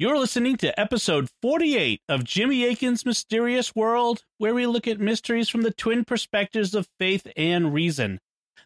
[0.00, 5.50] You're listening to episode 48 of Jimmy Akin's Mysterious World, where we look at mysteries
[5.50, 8.18] from the twin perspectives of faith and reason.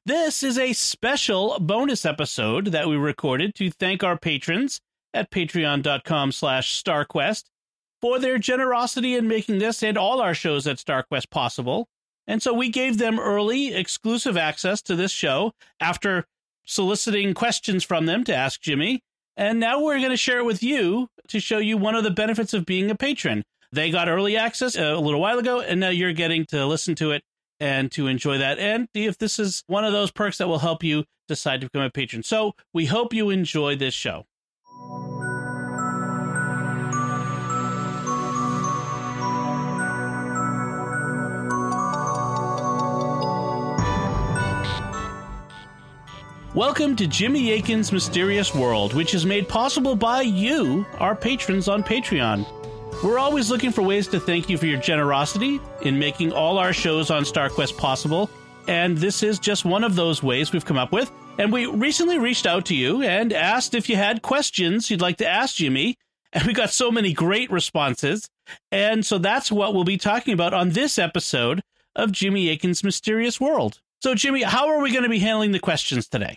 [0.06, 4.80] This is a special bonus episode that we recorded to thank our patrons
[5.12, 7.46] at patreon.com slash starquest
[8.00, 11.88] for their generosity in making this and all our shows at StarQuest possible.
[12.28, 16.26] And so we gave them early, exclusive access to this show after
[16.64, 19.02] soliciting questions from them to ask Jimmy.
[19.36, 22.10] And now we're going to share it with you to show you one of the
[22.10, 23.44] benefits of being a patron.
[23.72, 26.94] They got early access uh, a little while ago, and now you're getting to listen
[26.96, 27.22] to it
[27.60, 30.82] and to enjoy that and if this is one of those perks that will help
[30.82, 32.22] you decide to become a patron.
[32.22, 34.26] So we hope you enjoy this show.
[46.54, 51.82] Welcome to Jimmy Akin's Mysterious World, which is made possible by you, our patrons on
[51.82, 52.46] Patreon.
[53.02, 56.72] We're always looking for ways to thank you for your generosity in making all our
[56.72, 58.30] shows on StarQuest possible,
[58.68, 61.10] and this is just one of those ways we've come up with.
[61.38, 65.16] And we recently reached out to you and asked if you had questions you'd like
[65.16, 65.96] to ask Jimmy,
[66.32, 68.30] and we got so many great responses.
[68.70, 71.62] And so that's what we'll be talking about on this episode
[71.96, 73.80] of Jimmy Akin's Mysterious World.
[74.00, 76.36] So, Jimmy, how are we going to be handling the questions today?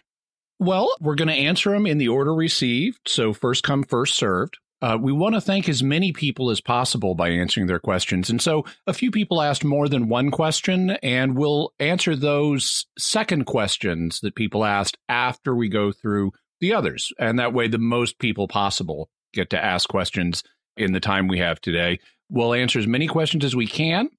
[0.60, 3.00] Well, we're going to answer them in the order received.
[3.08, 4.58] So, first come, first served.
[4.80, 8.30] Uh, we want to thank as many people as possible by answering their questions.
[8.30, 13.46] And so, a few people asked more than one question, and we'll answer those second
[13.46, 17.12] questions that people asked after we go through the others.
[17.20, 20.44] And that way, the most people possible get to ask questions
[20.76, 22.00] in the time we have today.
[22.30, 24.10] We'll answer as many questions as we can.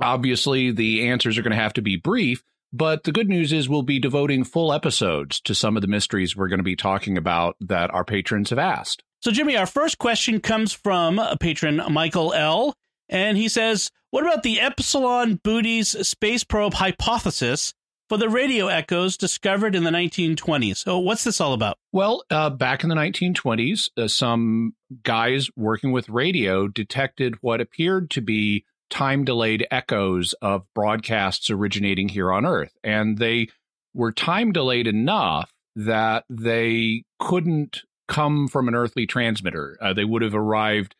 [0.00, 2.42] Obviously, the answers are going to have to be brief
[2.74, 6.36] but the good news is we'll be devoting full episodes to some of the mysteries
[6.36, 9.04] we're going to be talking about that our patrons have asked.
[9.20, 12.74] So, Jimmy, our first question comes from a patron, Michael L.
[13.08, 17.74] And he says, What about the Epsilon Bootes space probe hypothesis
[18.08, 20.78] for the radio echoes discovered in the 1920s?
[20.78, 21.78] So, what's this all about?
[21.92, 28.10] Well, uh, back in the 1920s, uh, some guys working with radio detected what appeared
[28.10, 32.72] to be time delayed echoes of broadcasts originating here on Earth.
[32.82, 33.48] And they
[33.94, 39.78] were time delayed enough that they couldn't come from an earthly transmitter.
[39.80, 40.94] Uh, they would have arrived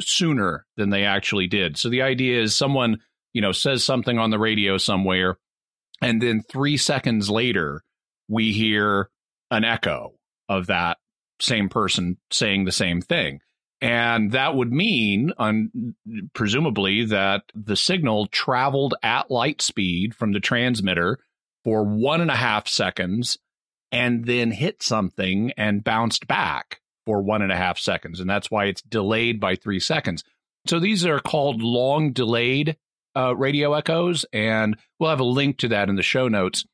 [0.00, 1.78] sooner than they actually did.
[1.78, 2.98] So the idea is someone,
[3.32, 5.38] you know, says something on the radio somewhere,
[6.02, 7.82] and then three seconds later,
[8.28, 9.08] we hear
[9.50, 10.14] an echo
[10.48, 10.98] of that
[11.40, 13.40] same person saying the same thing.
[13.80, 15.94] And that would mean, un-
[16.32, 21.18] presumably, that the signal traveled at light speed from the transmitter
[21.62, 23.36] for one and a half seconds
[23.92, 28.18] and then hit something and bounced back for one and a half seconds.
[28.18, 30.24] And that's why it's delayed by three seconds.
[30.66, 32.76] So these are called long delayed
[33.16, 34.24] uh, radio echoes.
[34.32, 36.64] And we'll have a link to that in the show notes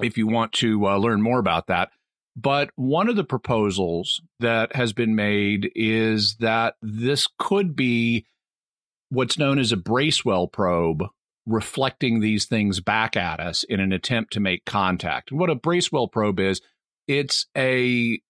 [0.00, 1.90] if you want to uh, learn more about that.
[2.36, 8.26] But one of the proposals that has been made is that this could be
[9.08, 11.04] what's known as a Bracewell probe
[11.46, 15.30] reflecting these things back at us in an attempt to make contact.
[15.30, 16.60] And what a Bracewell probe is,
[17.08, 18.20] it's a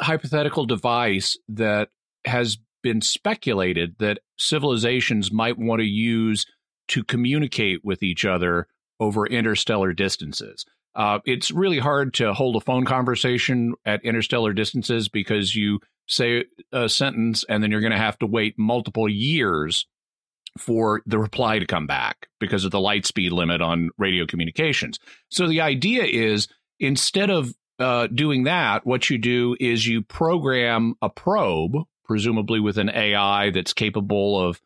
[0.00, 1.88] hypothetical device that
[2.26, 6.46] has been speculated that civilizations might want to use
[6.88, 8.68] to communicate with each other
[9.00, 10.64] over interstellar distances.
[10.96, 16.44] Uh, it's really hard to hold a phone conversation at interstellar distances because you say
[16.72, 19.86] a sentence and then you're going to have to wait multiple years
[20.58, 24.98] for the reply to come back because of the light speed limit on radio communications.
[25.30, 26.48] So the idea is
[26.80, 31.76] instead of uh, doing that, what you do is you program a probe,
[32.06, 34.62] presumably with an AI that's capable of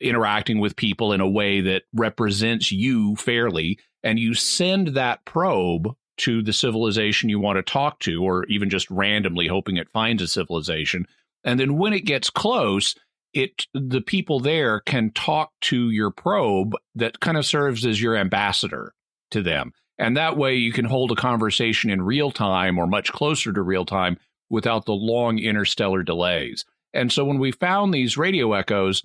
[0.00, 5.94] interacting with people in a way that represents you fairly and you send that probe
[6.18, 10.22] to the civilization you want to talk to, or even just randomly hoping it finds
[10.22, 11.06] a civilization.
[11.44, 12.94] And then when it gets close,
[13.32, 18.16] it the people there can talk to your probe that kind of serves as your
[18.16, 18.94] ambassador
[19.30, 19.72] to them.
[19.98, 23.62] And that way you can hold a conversation in real time or much closer to
[23.62, 24.18] real time
[24.48, 26.64] without the long interstellar delays.
[26.94, 29.02] And so when we found these radio echoes,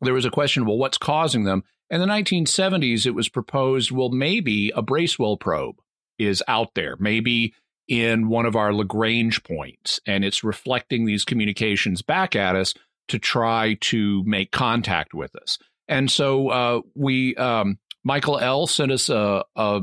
[0.00, 1.62] there was a question well, what's causing them?
[1.92, 5.76] In the 1970s, it was proposed well, maybe a Bracewell probe
[6.18, 7.52] is out there, maybe
[7.86, 12.72] in one of our Lagrange points, and it's reflecting these communications back at us
[13.08, 15.58] to try to make contact with us.
[15.86, 18.66] And so uh, we, um, Michael L.
[18.66, 19.82] sent us a, a,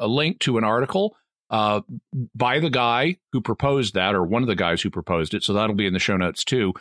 [0.00, 1.14] a link to an article
[1.50, 1.82] uh,
[2.34, 5.44] by the guy who proposed that, or one of the guys who proposed it.
[5.44, 6.74] So that'll be in the show notes too.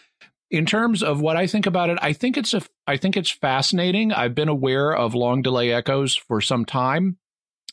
[0.51, 3.29] In terms of what I think about it, I think it's a, I think it's
[3.29, 4.11] fascinating.
[4.11, 7.17] I've been aware of long delay echoes for some time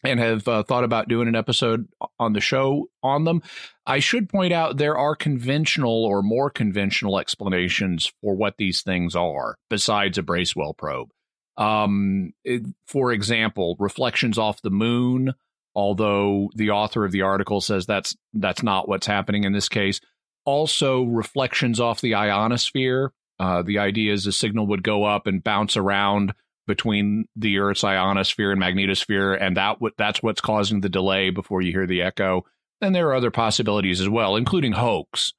[0.05, 1.89] and have uh, thought about doing an episode
[2.19, 3.43] on the show on them.
[3.87, 9.17] I should point out there are conventional or more conventional explanations for what these things
[9.17, 11.11] are besides a Bracewell probe.
[11.57, 15.33] Um, it, for example, reflections off the moon,
[15.75, 20.01] although the author of the article says that's that's not what's happening in this case.
[20.47, 23.13] Also, reflections off the ionosphere.
[23.39, 26.33] Uh, the idea is the signal would go up and bounce around
[26.67, 31.73] between the Earth's ionosphere and magnetosphere, and that that's what's causing the delay before you
[31.73, 32.45] hear the echo.
[32.81, 35.33] And there are other possibilities as well, including hoax.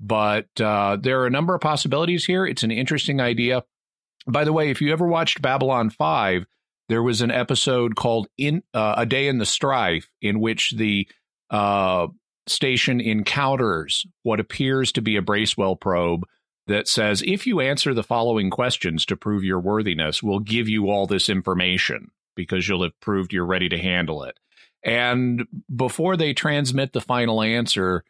[0.00, 2.46] But uh, there are a number of possibilities here.
[2.46, 3.64] It's an interesting idea.
[4.26, 6.46] By the way, if you ever watched Babylon 5,
[6.88, 11.08] there was an episode called "In uh, A Day in the Strife," in which the
[11.50, 12.08] uh,
[12.46, 16.26] station encounters what appears to be a Bracewell probe
[16.66, 20.88] that says, if you answer the following questions to prove your worthiness, we'll give you
[20.88, 24.38] all this information because you'll have proved you're ready to handle it.
[24.82, 28.04] And before they transmit the final answer,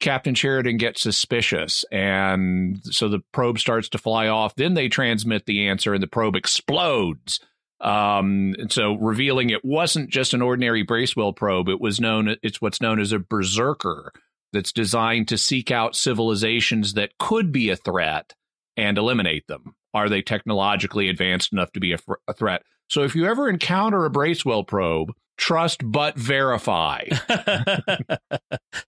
[0.00, 1.84] Captain Sheridan gets suspicious.
[1.92, 4.54] And so the probe starts to fly off.
[4.54, 7.40] Then they transmit the answer, and the probe explodes.
[7.80, 12.60] Um, and so revealing it wasn't just an ordinary Bracewell probe, it was known, it's
[12.60, 14.12] what's known as a berserker
[14.52, 18.34] that's designed to seek out civilizations that could be a threat
[18.76, 19.74] and eliminate them.
[19.94, 21.98] Are they technologically advanced enough to be a,
[22.28, 22.62] a threat?
[22.88, 27.04] So if you ever encounter a Bracewell probe, trust but verify.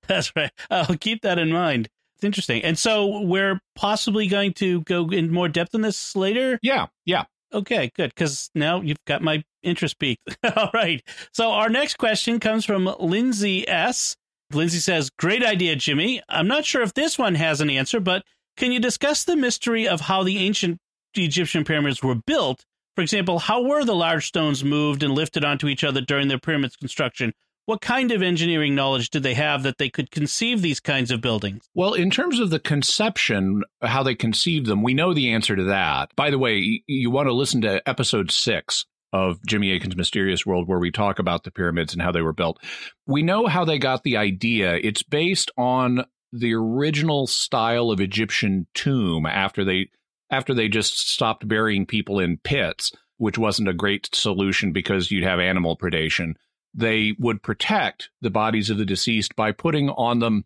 [0.07, 0.51] That's right.
[0.71, 1.89] I'll keep that in mind.
[2.17, 2.63] It's interesting.
[2.63, 6.59] And so we're possibly going to go in more depth on this later?
[6.63, 7.25] Yeah, yeah.
[7.53, 8.15] Okay, good.
[8.15, 10.37] Because now you've got my interest piqued.
[10.57, 11.03] All right.
[11.33, 14.17] So our next question comes from Lindsay S.
[14.53, 16.23] Lindsay says, Great idea, Jimmy.
[16.29, 18.25] I'm not sure if this one has an answer, but
[18.57, 20.79] can you discuss the mystery of how the ancient
[21.15, 22.65] Egyptian pyramids were built?
[22.95, 26.39] For example, how were the large stones moved and lifted onto each other during the
[26.39, 27.33] pyramid's construction?
[27.65, 31.21] What kind of engineering knowledge did they have that they could conceive these kinds of
[31.21, 31.69] buildings?
[31.75, 35.65] Well, in terms of the conception, how they conceived them, we know the answer to
[35.65, 36.11] that.
[36.17, 40.67] By the way, you want to listen to episode six of Jimmy Akin's Mysterious World,
[40.67, 42.59] where we talk about the pyramids and how they were built.
[43.07, 44.75] We know how they got the idea.
[44.83, 49.91] It's based on the original style of Egyptian tomb after they
[50.31, 55.25] after they just stopped burying people in pits, which wasn't a great solution because you'd
[55.25, 56.35] have animal predation.
[56.75, 60.45] They would protect the bodies of the deceased by putting on them,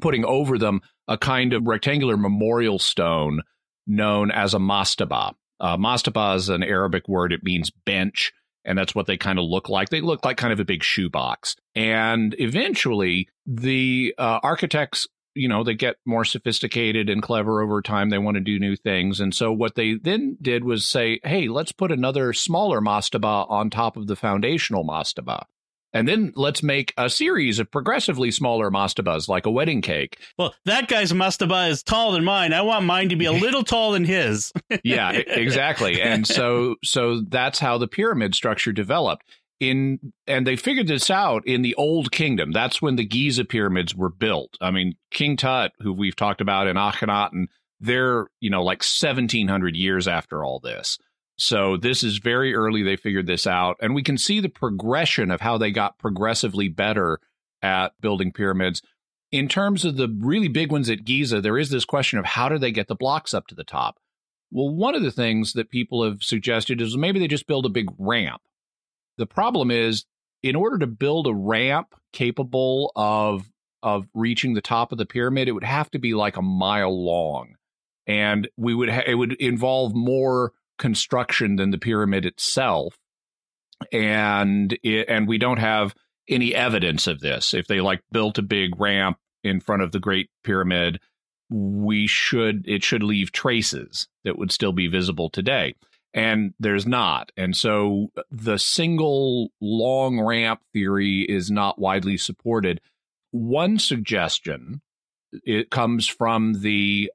[0.00, 3.42] putting over them a kind of rectangular memorial stone
[3.86, 5.34] known as a mastaba.
[5.58, 7.32] Uh, mastaba is an Arabic word.
[7.32, 8.32] It means bench,
[8.64, 9.88] and that's what they kind of look like.
[9.88, 11.56] They look like kind of a big shoebox.
[11.74, 18.10] And eventually, the uh, architects, you know, they get more sophisticated and clever over time.
[18.10, 19.20] They want to do new things.
[19.20, 23.70] And so what they then did was say, hey, let's put another smaller mastaba on
[23.70, 25.44] top of the foundational mastaba.
[25.92, 30.18] And then let's make a series of progressively smaller mastabas, like a wedding cake.
[30.36, 32.52] Well, that guy's mastaba is taller than mine.
[32.52, 34.52] I want mine to be a little taller than his.
[34.84, 36.02] yeah, exactly.
[36.02, 39.24] And so, so that's how the pyramid structure developed.
[39.58, 42.52] In and they figured this out in the Old Kingdom.
[42.52, 44.54] That's when the Giza pyramids were built.
[44.60, 47.46] I mean, King Tut, who we've talked about in Akhenaten,
[47.80, 50.98] they're you know like 1700 years after all this.
[51.36, 52.82] So this is very early.
[52.82, 53.76] They figured this out.
[53.80, 57.20] And we can see the progression of how they got progressively better
[57.62, 58.82] at building pyramids.
[59.32, 62.48] In terms of the really big ones at Giza, there is this question of how
[62.48, 63.98] do they get the blocks up to the top?
[64.50, 67.70] Well, one of the things that people have suggested is maybe they just build a
[67.70, 68.40] big ramp.
[69.18, 70.04] The problem is,
[70.42, 73.50] in order to build a ramp capable of
[73.82, 77.04] of reaching the top of the pyramid, it would have to be like a mile
[77.04, 77.54] long,
[78.06, 82.96] and we would ha- it would involve more construction than the pyramid itself.
[83.92, 85.94] And it, and we don't have
[86.28, 87.54] any evidence of this.
[87.54, 91.00] If they like built a big ramp in front of the great pyramid
[91.48, 95.74] we should it should leave traces that would still be visible today.
[96.12, 97.30] And there's not.
[97.36, 102.80] And so uh, the single long ramp theory is not widely supported.
[103.32, 104.80] One suggestion
[105.44, 107.10] it comes from the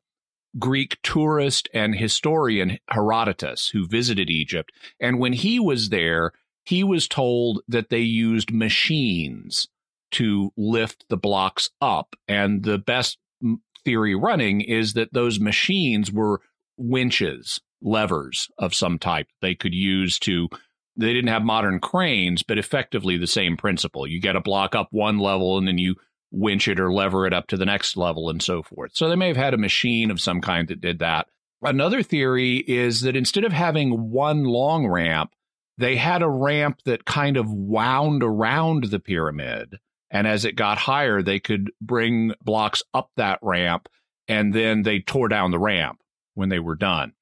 [0.60, 4.72] Greek tourist and historian Herodotus, who visited Egypt.
[5.00, 6.32] And when he was there,
[6.64, 9.68] he was told that they used machines
[10.12, 12.16] to lift the blocks up.
[12.28, 16.42] And the best mm, theory running is that those machines were
[16.78, 20.50] winches, levers of some type they could use to
[20.98, 24.06] they didn't have modern cranes, but effectively the same principle.
[24.06, 25.96] You get a block up one level and then you
[26.32, 28.92] winch it or lever it up to the next level and so forth.
[28.94, 31.28] So they may have had a machine of some kind that did that.
[31.62, 35.34] Another theory is that instead of having one long ramp,
[35.78, 39.78] they had a ramp that kind of wound around the pyramid.
[40.10, 43.88] And as it got higher, they could bring blocks up that ramp
[44.28, 46.00] and then they tore down the ramp
[46.34, 47.14] when they were done.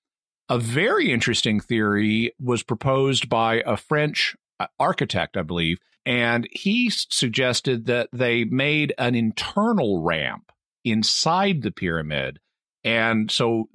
[0.47, 6.89] A very interesting theory was proposed by a French uh, architect, I believe, and he
[6.89, 10.51] suggested that they made an internal ramp
[10.83, 12.39] inside the pyramid.
[12.83, 13.69] And so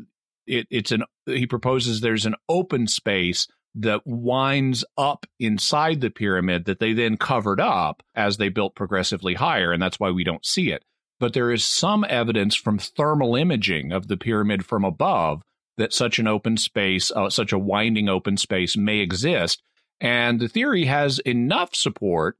[0.46, 6.64] it, it's an, he proposes there's an open space that winds up inside the pyramid
[6.64, 9.72] that they then covered up as they built progressively higher.
[9.72, 10.84] And that's why we don't see it.
[11.18, 15.42] But there is some evidence from thermal imaging of the pyramid from above
[15.76, 19.62] that such an open space, uh, such a winding open space may exist.
[20.04, 22.36] And the theory has enough support,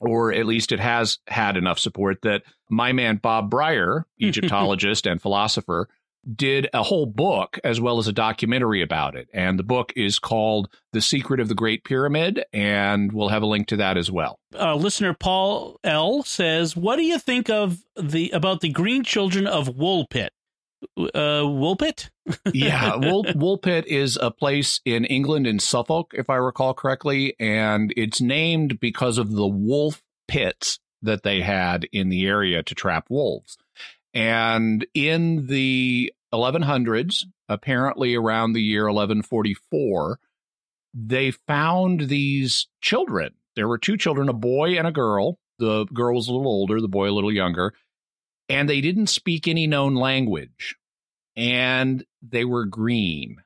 [0.00, 5.20] or at least it has had enough support, that my man Bob Brier, Egyptologist and
[5.20, 5.88] philosopher,
[6.36, 9.28] did a whole book as well as a documentary about it.
[9.34, 13.46] And the book is called The Secret of the Great Pyramid, and we'll have a
[13.46, 14.38] link to that as well.
[14.56, 19.48] Uh, listener Paul L says, "What do you think of the about the green children
[19.48, 20.28] of Woolpit?"
[20.96, 22.10] Uh, Woolpit?
[22.52, 27.92] yeah, Wool, Woolpit is a place in England in Suffolk, if I recall correctly, and
[27.96, 33.06] it's named because of the wolf pits that they had in the area to trap
[33.10, 33.56] wolves.
[34.14, 40.18] And in the 1100s, apparently around the year 1144,
[40.94, 43.34] they found these children.
[43.56, 45.38] There were two children, a boy and a girl.
[45.58, 47.72] The girl was a little older, the boy a little younger
[48.48, 50.76] and they didn't speak any known language
[51.36, 53.36] and they were green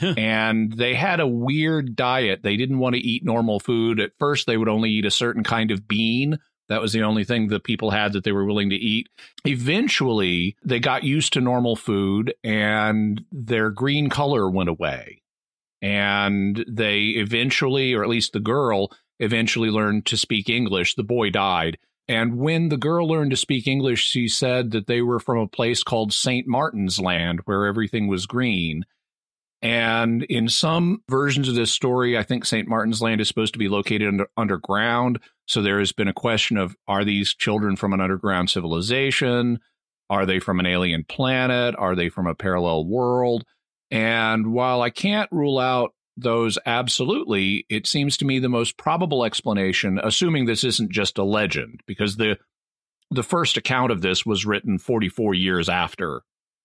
[0.00, 4.46] and they had a weird diet they didn't want to eat normal food at first
[4.46, 7.64] they would only eat a certain kind of bean that was the only thing that
[7.64, 9.08] people had that they were willing to eat.
[9.46, 15.22] Eventually, they got used to normal food and their green color went away.
[15.82, 20.94] And they eventually, or at least the girl, eventually learned to speak English.
[20.94, 21.76] The boy died.
[22.06, 25.48] And when the girl learned to speak English, she said that they were from a
[25.48, 26.46] place called St.
[26.46, 28.84] Martin's Land, where everything was green.
[29.62, 32.68] And in some versions of this story, I think St.
[32.68, 35.20] Martin's Land is supposed to be located under, underground.
[35.46, 39.60] So there has been a question of are these children from an underground civilization?
[40.10, 41.74] Are they from an alien planet?
[41.78, 43.44] Are they from a parallel world?
[43.90, 49.24] And while I can't rule out those absolutely, it seems to me the most probable
[49.24, 52.38] explanation, assuming this isn't just a legend, because the
[53.10, 56.22] the first account of this was written 44 years after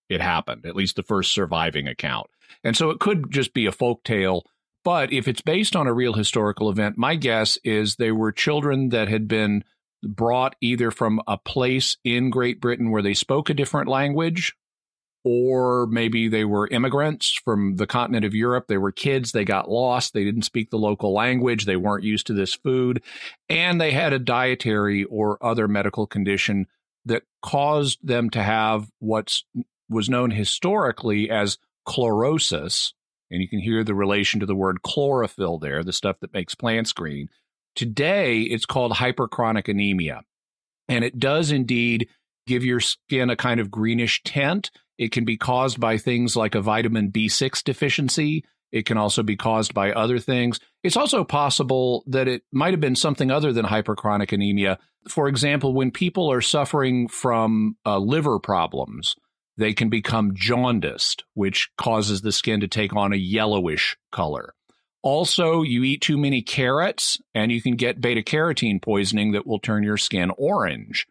[0.08, 2.26] it happened, at least the first surviving account.
[2.64, 4.44] And so it could just be a folk tale.
[4.82, 8.88] But if it's based on a real historical event, my guess is they were children
[8.88, 9.62] that had been
[10.02, 14.54] brought either from a place in Great Britain where they spoke a different language
[15.24, 18.66] or maybe they were immigrants from the continent of Europe.
[18.68, 19.32] They were kids.
[19.32, 20.14] They got lost.
[20.14, 21.66] They didn't speak the local language.
[21.66, 23.02] They weren't used to this food.
[23.48, 26.66] And they had a dietary or other medical condition
[27.04, 29.34] that caused them to have what
[29.88, 32.92] was known historically as chlorosis.
[33.30, 36.54] And you can hear the relation to the word chlorophyll there, the stuff that makes
[36.54, 37.28] plants green.
[37.74, 40.22] Today, it's called hypochromic anemia.
[40.88, 42.08] And it does indeed
[42.50, 44.72] give your skin a kind of greenish tint.
[44.98, 48.44] It can be caused by things like a vitamin B6 deficiency.
[48.72, 50.58] It can also be caused by other things.
[50.82, 54.78] It's also possible that it might have been something other than hypochromic anemia.
[55.08, 59.14] For example, when people are suffering from uh, liver problems,
[59.56, 64.54] they can become jaundiced, which causes the skin to take on a yellowish color.
[65.02, 69.60] Also, you eat too many carrots and you can get beta carotene poisoning that will
[69.60, 71.06] turn your skin orange.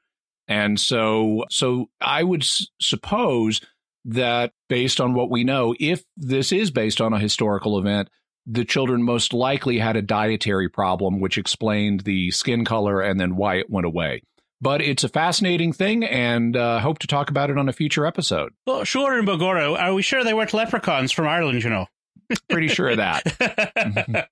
[0.49, 3.61] And so, so I would s- suppose
[4.05, 8.09] that based on what we know, if this is based on a historical event,
[8.47, 13.35] the children most likely had a dietary problem, which explained the skin color and then
[13.35, 14.23] why it went away.
[14.59, 18.05] But it's a fascinating thing, and uh, hope to talk about it on a future
[18.05, 18.51] episode.
[18.67, 21.63] Well, sure, in begorrah, are we sure they weren't leprechauns from Ireland?
[21.63, 21.85] You know.
[22.49, 24.27] Pretty sure of that.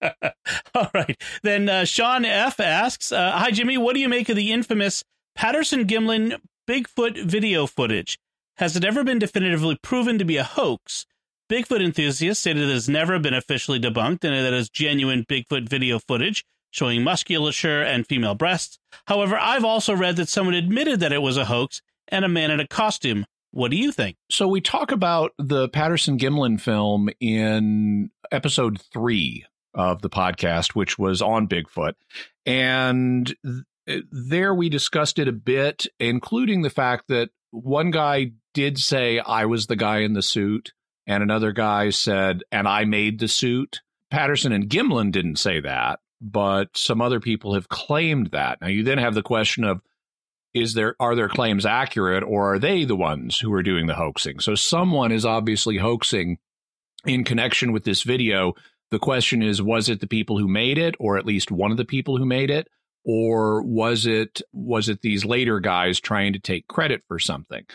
[0.75, 1.19] All right.
[1.43, 3.77] Then uh, Sean F asks uh, Hi, Jimmy.
[3.77, 5.03] What do you make of the infamous
[5.37, 8.17] Patterson Gimlin Bigfoot video footage?
[8.55, 11.05] Has it ever been definitively proven to be a hoax?
[11.47, 15.25] Bigfoot enthusiasts say that it has never been officially debunked and that it is genuine
[15.25, 18.79] Bigfoot video footage showing musculature and female breasts.
[19.05, 22.49] However, I've also read that someone admitted that it was a hoax and a man
[22.49, 23.27] in a costume.
[23.51, 24.17] What do you think?
[24.31, 30.97] So we talk about the Patterson Gimlin film in episode three of the podcast, which
[30.97, 31.93] was on Bigfoot.
[32.47, 33.35] And
[34.11, 39.45] there we discussed it a bit, including the fact that one guy did say, I
[39.45, 40.73] was the guy in the suit,
[41.05, 43.81] and another guy said, and I made the suit.
[44.11, 48.59] Patterson and Gimlin didn't say that, but some other people have claimed that.
[48.61, 49.81] Now you then have the question of
[50.53, 53.93] is there are their claims accurate or are they the ones who are doing the
[53.95, 54.39] hoaxing?
[54.39, 56.37] So someone is obviously hoaxing
[57.05, 58.53] in connection with this video.
[58.89, 61.77] The question is was it the people who made it or at least one of
[61.77, 62.67] the people who made it
[63.07, 67.65] or was it was it these later guys trying to take credit for something?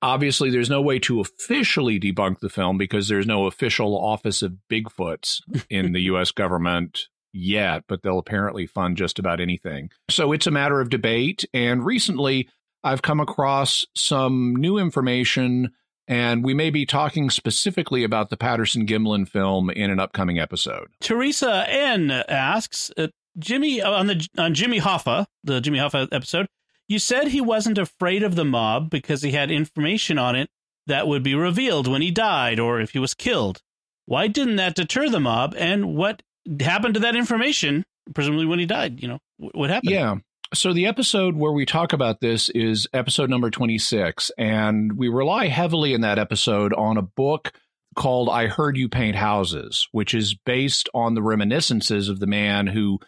[0.00, 4.56] Obviously, there's no way to officially debunk the film because there's no official office of
[4.68, 6.30] Bigfoots in the U.S.
[6.32, 9.90] government yet, but they'll apparently fund just about anything.
[10.10, 11.44] So it's a matter of debate.
[11.54, 12.48] And recently,
[12.82, 15.70] I've come across some new information,
[16.08, 20.88] and we may be talking specifically about the Patterson Gimlin film in an upcoming episode.
[21.00, 23.06] Teresa N asks uh,
[23.38, 26.46] Jimmy uh, on the on Jimmy Hoffa, the Jimmy Hoffa episode.
[26.88, 30.50] You said he wasn't afraid of the mob because he had information on it
[30.86, 33.62] that would be revealed when he died or if he was killed.
[34.04, 35.54] Why didn't that deter the mob?
[35.56, 36.22] And what
[36.60, 37.84] happened to that information?
[38.14, 39.92] Presumably when he died, you know, what happened?
[39.92, 40.16] Yeah.
[40.54, 45.46] So the episode where we talk about this is episode number 26 and we rely
[45.46, 47.52] heavily in that episode on a book
[47.94, 52.66] called I Heard You Paint Houses, which is based on the reminiscences of the man
[52.66, 52.98] who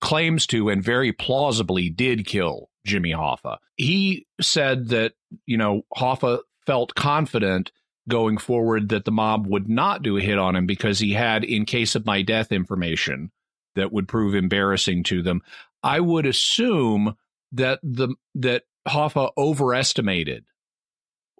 [0.00, 3.58] claims to and very plausibly did kill Jimmy Hoffa.
[3.76, 5.12] He said that,
[5.46, 7.72] you know, Hoffa felt confident
[8.08, 11.44] going forward that the mob would not do a hit on him because he had
[11.44, 13.30] in case of my death information
[13.76, 15.42] that would prove embarrassing to them.
[15.82, 17.14] I would assume
[17.52, 20.44] that the that Hoffa overestimated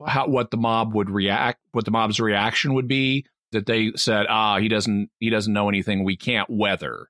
[0.06, 3.26] how what the mob would react, what the mob's reaction would be.
[3.52, 6.04] That they said, ah, he doesn't he doesn't know anything.
[6.04, 7.08] We can't weather.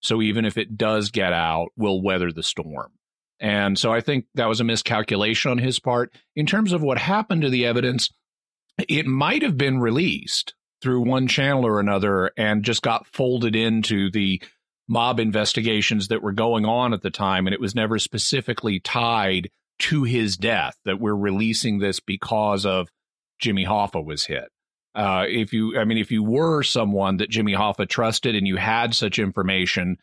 [0.00, 2.92] So even if it does get out, we'll weather the storm.
[3.38, 6.12] And so I think that was a miscalculation on his part.
[6.36, 8.10] In terms of what happened to the evidence,
[8.88, 14.10] it might have been released through one channel or another and just got folded into
[14.10, 14.42] the
[14.88, 17.46] mob investigations that were going on at the time.
[17.46, 22.88] And it was never specifically tied to his death that we're releasing this because of
[23.38, 24.48] Jimmy Hoffa was hit.
[24.94, 28.56] Uh, if you, I mean, if you were someone that Jimmy Hoffa trusted and you
[28.56, 29.98] had such information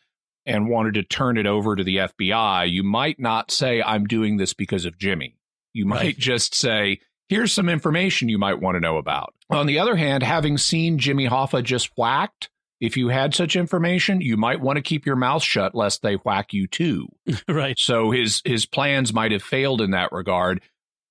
[0.46, 4.38] and wanted to turn it over to the FBI, you might not say, I'm doing
[4.38, 5.36] this because of Jimmy.
[5.74, 6.18] You might right.
[6.18, 9.34] just say, here's some information you might want to know about.
[9.50, 12.48] On the other hand, having seen Jimmy Hoffa just whacked,
[12.80, 16.14] if you had such information, you might want to keep your mouth shut lest they
[16.14, 17.08] whack you too.
[17.48, 17.78] right.
[17.78, 20.62] So his his plans might have failed in that regard.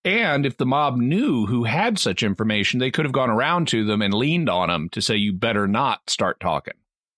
[0.08, 3.84] And if the mob knew who had such information, they could have gone around to
[3.84, 6.76] them and leaned on them to say, you better not start talking.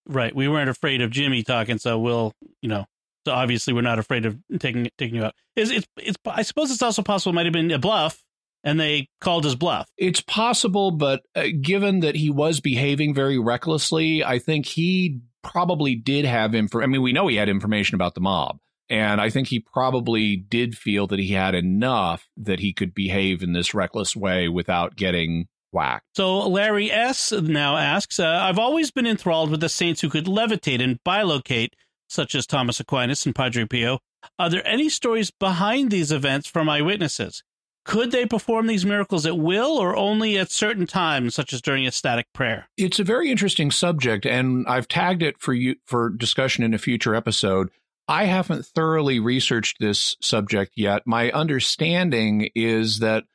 [0.08, 0.36] Right.
[0.36, 2.86] We weren't afraid of Jimmy talking, so we'll, you know,
[3.28, 5.36] so obviously we're not afraid of taking taking you out.
[5.56, 8.24] It's, it's, it's I suppose it's also possible it might have been a bluff
[8.64, 9.88] and they called his bluff.
[9.96, 15.94] It's possible, but uh, given that he was behaving very recklessly, I think he probably
[15.94, 16.82] did have info.
[16.82, 18.58] I mean, we know he had information about the mob.
[18.90, 23.44] And I think he probably did feel that he had enough that he could behave
[23.44, 26.06] in this reckless way without getting whacked.
[26.16, 27.32] So Larry S.
[27.32, 31.74] now asks uh, I've always been enthralled with the saints who could levitate and bilocate,
[32.08, 34.00] such as Thomas Aquinas and Padre Pio.
[34.38, 37.44] Are there any stories behind these events from eyewitnesses?
[37.86, 41.86] Could they perform these miracles at will or only at certain times, such as during
[41.86, 42.68] ecstatic prayer?
[42.78, 46.78] It's a very interesting subject, and I've tagged it for you for discussion in a
[46.78, 47.70] future episode.
[48.10, 51.04] I haven't thoroughly researched this subject yet.
[51.06, 53.26] My understanding is that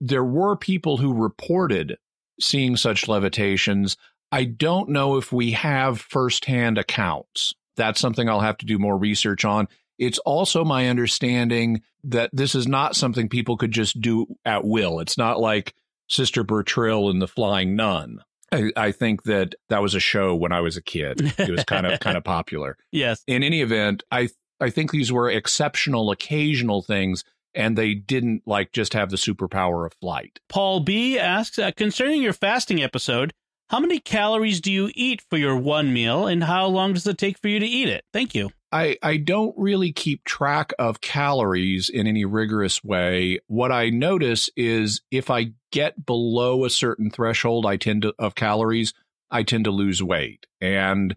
[0.00, 1.96] there were people who reported
[2.40, 3.96] seeing such levitations.
[4.32, 7.54] I don't know if we have firsthand accounts.
[7.76, 9.68] That's something I'll have to do more research on.
[9.96, 14.98] It's also my understanding that this is not something people could just do at will.
[14.98, 15.72] It's not like
[16.08, 18.24] Sister Bertrille and the Flying Nun.
[18.52, 21.20] I, I, think that that was a show when I was a kid.
[21.38, 22.76] It was kind of kind of popular.
[22.90, 23.22] Yes.
[23.26, 24.28] In any event, I
[24.60, 29.86] I think these were exceptional, occasional things, and they didn't like just have the superpower
[29.86, 30.40] of flight.
[30.48, 33.32] Paul B asks uh, concerning your fasting episode.
[33.70, 37.18] How many calories do you eat for your one meal, and how long does it
[37.18, 38.04] take for you to eat it?
[38.12, 38.50] Thank you.
[38.72, 43.40] I, I don't really keep track of calories in any rigorous way.
[43.48, 48.34] What I notice is if I get below a certain threshold, I tend to of
[48.34, 48.94] calories,
[49.30, 50.46] I tend to lose weight.
[50.60, 51.16] And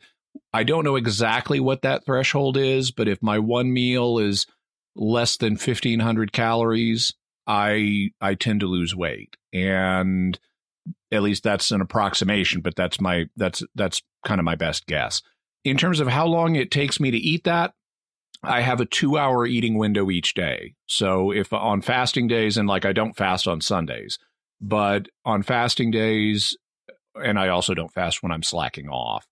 [0.52, 4.48] I don't know exactly what that threshold is, but if my one meal is
[4.96, 7.14] less than 1500 calories,
[7.46, 9.36] I I tend to lose weight.
[9.52, 10.40] And
[11.12, 15.22] At least that's an approximation, but that's my that's that's kind of my best guess.
[15.64, 17.74] In terms of how long it takes me to eat that,
[18.44, 20.76] I have a two hour eating window each day.
[20.88, 24.20] So if on fasting days, and like I don't fast on Sundays,
[24.60, 26.58] but on fasting days,
[27.16, 29.26] and I also don't fast when I'm slacking off.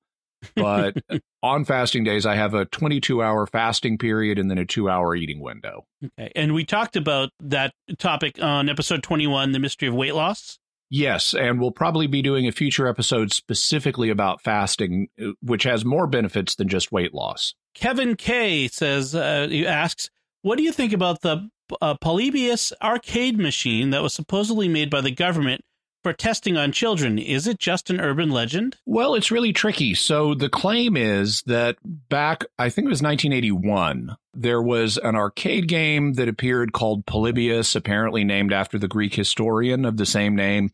[0.56, 0.98] But
[1.44, 5.16] on fasting days, I have a 22 hour fasting period and then a two hour
[5.16, 5.86] eating window.
[6.04, 6.32] Okay.
[6.36, 10.60] And we talked about that topic on episode 21, The Mystery of Weight Loss.
[10.94, 15.86] Yes, and we'll probably be doing a future episode specifically about fasting, uh, which has
[15.86, 17.56] more benefits than just weight loss.
[17.74, 20.10] Kevin K says, uh, he asks,
[20.42, 21.50] what do you think about the
[21.82, 25.62] uh, Polybius arcade machine that was supposedly made by the government
[26.04, 27.18] for testing on children?
[27.20, 28.78] Is it just an urban legend?
[28.86, 29.94] Well, it's really tricky.
[29.94, 35.68] So the claim is that back, I think it was 1981, there was an arcade
[35.68, 40.72] game that appeared called Polybius, apparently named after the Greek historian of the same name.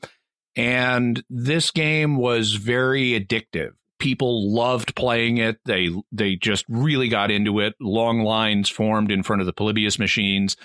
[0.55, 3.73] And this game was very addictive.
[3.99, 5.59] People loved playing it.
[5.65, 7.73] They they just really got into it.
[7.79, 10.55] Long lines formed in front of the Polybius machines,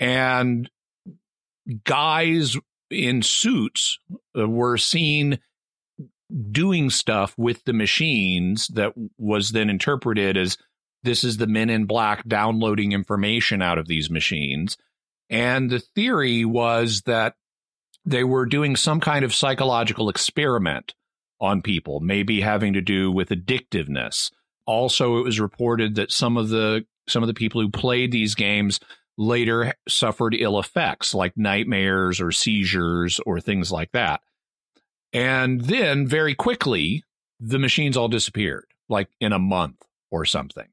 [0.00, 0.70] and
[1.84, 2.56] guys
[2.90, 3.98] in suits
[4.38, 5.38] uh, were seen
[6.50, 10.58] doing stuff with the machines that was then interpreted as
[11.02, 14.76] this is the men in black downloading information out of these machines.
[15.30, 17.34] And the theory was that
[18.04, 20.94] they were doing some kind of psychological experiment
[21.40, 24.30] on people, maybe having to do with addictiveness.
[24.66, 28.34] Also, it was reported that some of the some of the people who played these
[28.34, 28.80] games
[29.18, 34.20] later suffered ill effects like nightmares or seizures or things like that.
[35.12, 37.02] And then very quickly,
[37.40, 40.68] the machines all disappeared, like in a month or something.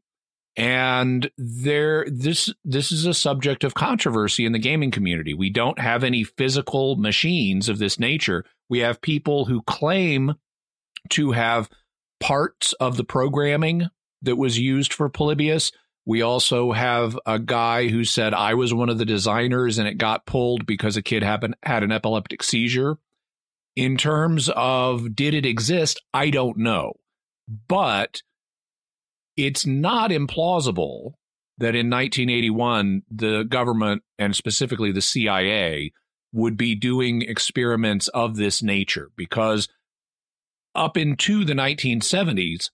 [0.57, 5.33] And there this this is a subject of controversy in the gaming community.
[5.33, 8.45] We don't have any physical machines of this nature.
[8.69, 10.35] We have people who claim
[11.09, 11.69] to have
[12.21, 13.89] parts of the programming
[14.21, 15.71] that was used for polybius
[16.05, 19.97] we also have a guy who said i was one of the designers and it
[19.97, 22.97] got pulled because a kid happened, had an epileptic seizure.
[23.75, 26.01] In terms of did it exist?
[26.13, 26.93] I don't know.
[27.67, 28.21] But
[29.35, 31.13] it's not implausible
[31.57, 35.91] that in 1981 the government and specifically the CIA
[36.33, 39.69] would be doing experiments of this nature because
[40.73, 42.69] up into the 1970s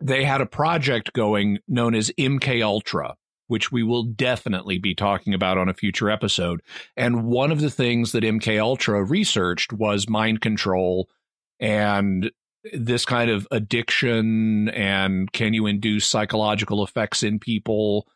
[0.00, 5.34] they had a project going known as MK Ultra which we will definitely be talking
[5.34, 6.62] about on a future episode
[6.96, 11.08] and one of the things that MK Ultra researched was mind control
[11.58, 12.30] and
[12.72, 18.06] this kind of addiction and can you induce psychological effects in people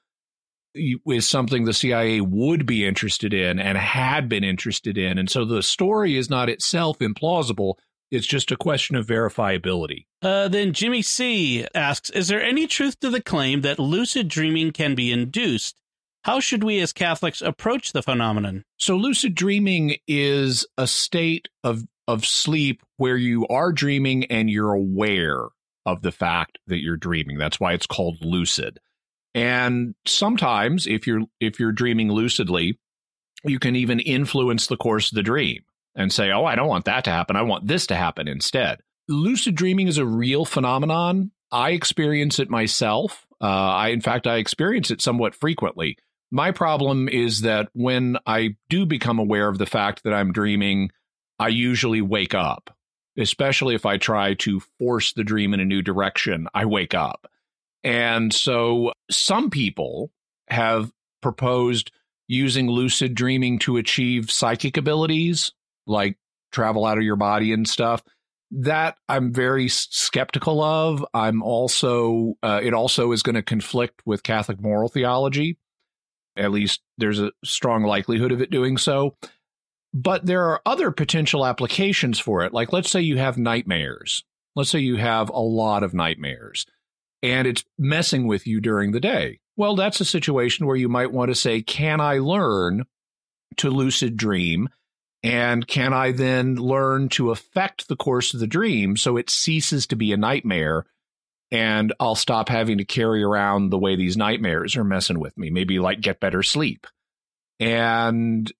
[0.75, 5.19] is something the CIA would be interested in and had been interested in.
[5.19, 7.75] And so the story is not itself implausible.
[8.11, 10.07] It's just a question of verifiability.
[10.23, 14.73] Uh, then Jimmy C asks Is there any truth to the claim that lucid dreaming
[14.73, 15.77] can be induced?
[16.23, 18.65] How should we as Catholics approach the phenomenon?
[18.79, 24.73] So, lucid dreaming is a state of of sleep where you are dreaming and you're
[24.73, 25.47] aware
[25.87, 27.39] of the fact that you're dreaming.
[27.39, 28.79] That's why it's called lucid.
[29.35, 32.79] And sometimes if you're if you're dreaming lucidly,
[33.45, 35.65] you can even influence the course of the dream
[35.95, 37.37] and say, "Oh, I don't want that to happen.
[37.37, 41.31] I want this to happen instead." Lucid dreaming is a real phenomenon.
[41.53, 43.27] I experience it myself.
[43.41, 45.99] Uh, I, in fact, I experience it somewhat frequently.
[46.31, 50.91] My problem is that when I do become aware of the fact that I'm dreaming,
[51.39, 52.75] I usually wake up,
[53.19, 56.49] especially if I try to force the dream in a new direction.
[56.55, 57.31] I wake up.
[57.85, 60.11] And so some people
[60.49, 61.91] have proposed
[62.27, 65.53] using lucid dreaming to achieve psychic abilities
[65.87, 66.19] like
[66.53, 68.03] travel out of your body and stuff.
[68.51, 71.05] That I'm very skeptical of.
[71.13, 75.59] I'm also, uh, it also is going to conflict with Catholic moral theology.
[76.37, 79.17] At least there's a strong likelihood of it doing so.
[79.93, 82.53] But there are other potential applications for it.
[82.53, 84.25] Like, let's say you have nightmares.
[84.57, 86.67] Let's say you have a lot of nightmares
[87.25, 89.41] and it's messing with you during the day.
[89.57, 92.85] Well, that's a situation where you might want to say, Can I learn
[93.57, 94.69] to lucid dream?
[95.25, 99.87] And can I then learn to affect the course of the dream so it ceases
[99.87, 100.85] to be a nightmare
[101.51, 105.49] and I'll stop having to carry around the way these nightmares are messing with me?
[105.49, 106.87] Maybe like get better sleep.
[107.59, 108.53] And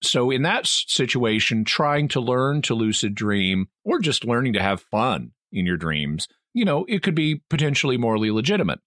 [0.00, 4.80] so in that situation, trying to learn to lucid dream or just learning to have
[4.80, 8.78] fun in your dreams, you know, it could be potentially morally legitimate.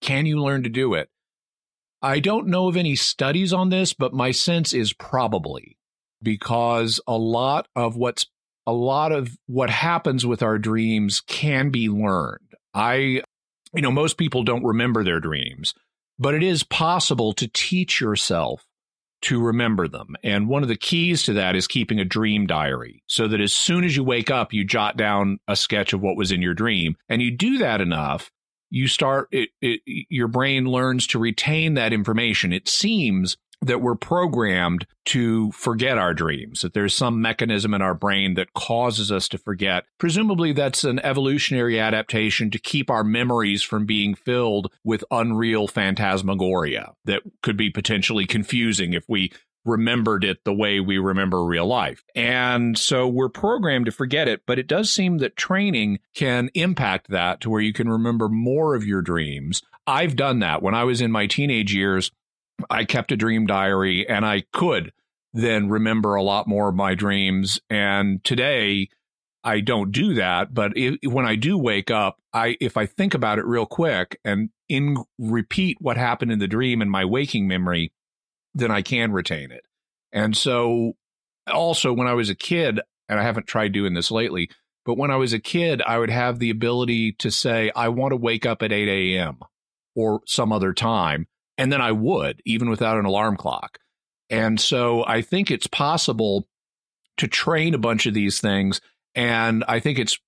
[0.00, 1.10] Can you learn to do it?
[2.00, 5.76] I don't know of any studies on this, but my sense is probably
[6.22, 8.26] because a lot of what's
[8.66, 12.54] a lot of what happens with our dreams can be learned.
[12.74, 13.22] I,
[13.74, 15.74] you know, most people don't remember their dreams,
[16.18, 18.64] but it is possible to teach yourself
[19.22, 20.16] to remember them.
[20.22, 23.52] And one of the keys to that is keeping a dream diary so that as
[23.52, 26.54] soon as you wake up, you jot down a sketch of what was in your
[26.54, 26.96] dream.
[27.08, 28.30] And you do that enough,
[28.70, 32.52] you start, it, it, your brain learns to retain that information.
[32.52, 37.94] It seems that we're programmed to forget our dreams, that there's some mechanism in our
[37.94, 39.84] brain that causes us to forget.
[39.98, 46.92] Presumably, that's an evolutionary adaptation to keep our memories from being filled with unreal phantasmagoria
[47.04, 49.32] that could be potentially confusing if we
[49.64, 52.02] remembered it the way we remember real life.
[52.14, 57.10] And so we're programmed to forget it, but it does seem that training can impact
[57.10, 59.62] that to where you can remember more of your dreams.
[59.86, 62.10] I've done that when I was in my teenage years.
[62.70, 64.92] I kept a dream diary and I could
[65.32, 67.60] then remember a lot more of my dreams.
[67.70, 68.88] And today,
[69.44, 73.14] I don't do that, but if, when I do wake up, I if I think
[73.14, 77.48] about it real quick and in repeat what happened in the dream in my waking
[77.48, 77.92] memory,
[78.54, 79.64] then I can retain it.
[80.12, 80.92] And so
[81.50, 84.48] also when I was a kid, and I haven't tried doing this lately,
[84.84, 88.12] but when I was a kid, I would have the ability to say, I want
[88.12, 89.38] to wake up at 8 a.m.
[89.94, 91.26] or some other time
[91.62, 93.78] and then I would, even without an alarm clock.
[94.28, 96.48] And so I think it's possible
[97.18, 98.80] to train a bunch of these things.
[99.14, 100.18] And I think it's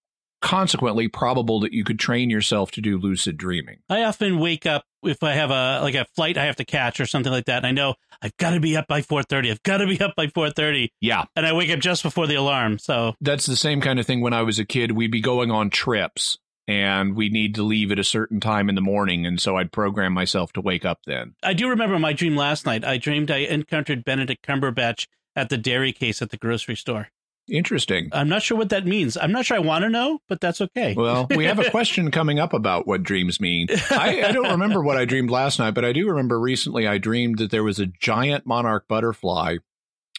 [0.41, 3.79] consequently probable that you could train yourself to do lucid dreaming.
[3.89, 7.01] I often wake up if I have a like a flight I have to catch
[7.01, 9.51] or something like that, and I know I've got to be up by four thirty.
[9.51, 10.93] I've got to be up by four thirty.
[11.01, 12.79] Yeah, and I wake up just before the alarm.
[12.79, 14.21] So that's the same kind of thing.
[14.21, 17.93] When I was a kid, we'd be going on trips, and we need to leave
[17.93, 19.27] at a certain time in the morning.
[19.27, 21.35] And so I'd program myself to wake up then.
[21.43, 22.85] I do remember my dream last night.
[22.85, 27.09] I dreamed I encountered Benedict Cumberbatch at the dairy case at the grocery store.
[27.47, 28.09] Interesting.
[28.13, 29.19] I'm not sure what that means.
[29.19, 30.95] I'm not sure I want to know, but that's okay.
[30.95, 33.69] Well, we have a question coming up about what dreams mean.
[33.91, 36.97] I, I, don't remember what I dreamed last night, but I do remember recently I
[36.97, 39.59] dreamed that there was a giant monarch butterfly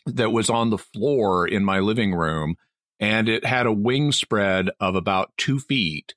[0.06, 2.58] that was on the floor in my living room,
[3.00, 6.14] and it had a wing spread of about two feet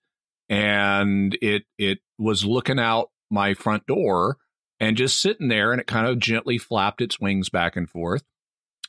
[0.49, 4.39] and it it was looking out my front door
[4.81, 8.23] and just sitting there and it kind of gently flapped its wings back and forth.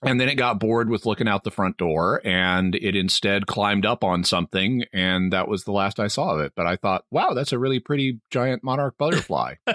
[0.02, 3.86] And then it got bored with looking out the front door and it instead climbed
[3.86, 6.54] up on something and that was the last i saw of it.
[6.56, 9.56] But i thought wow that's a really pretty giant monarch butterfly.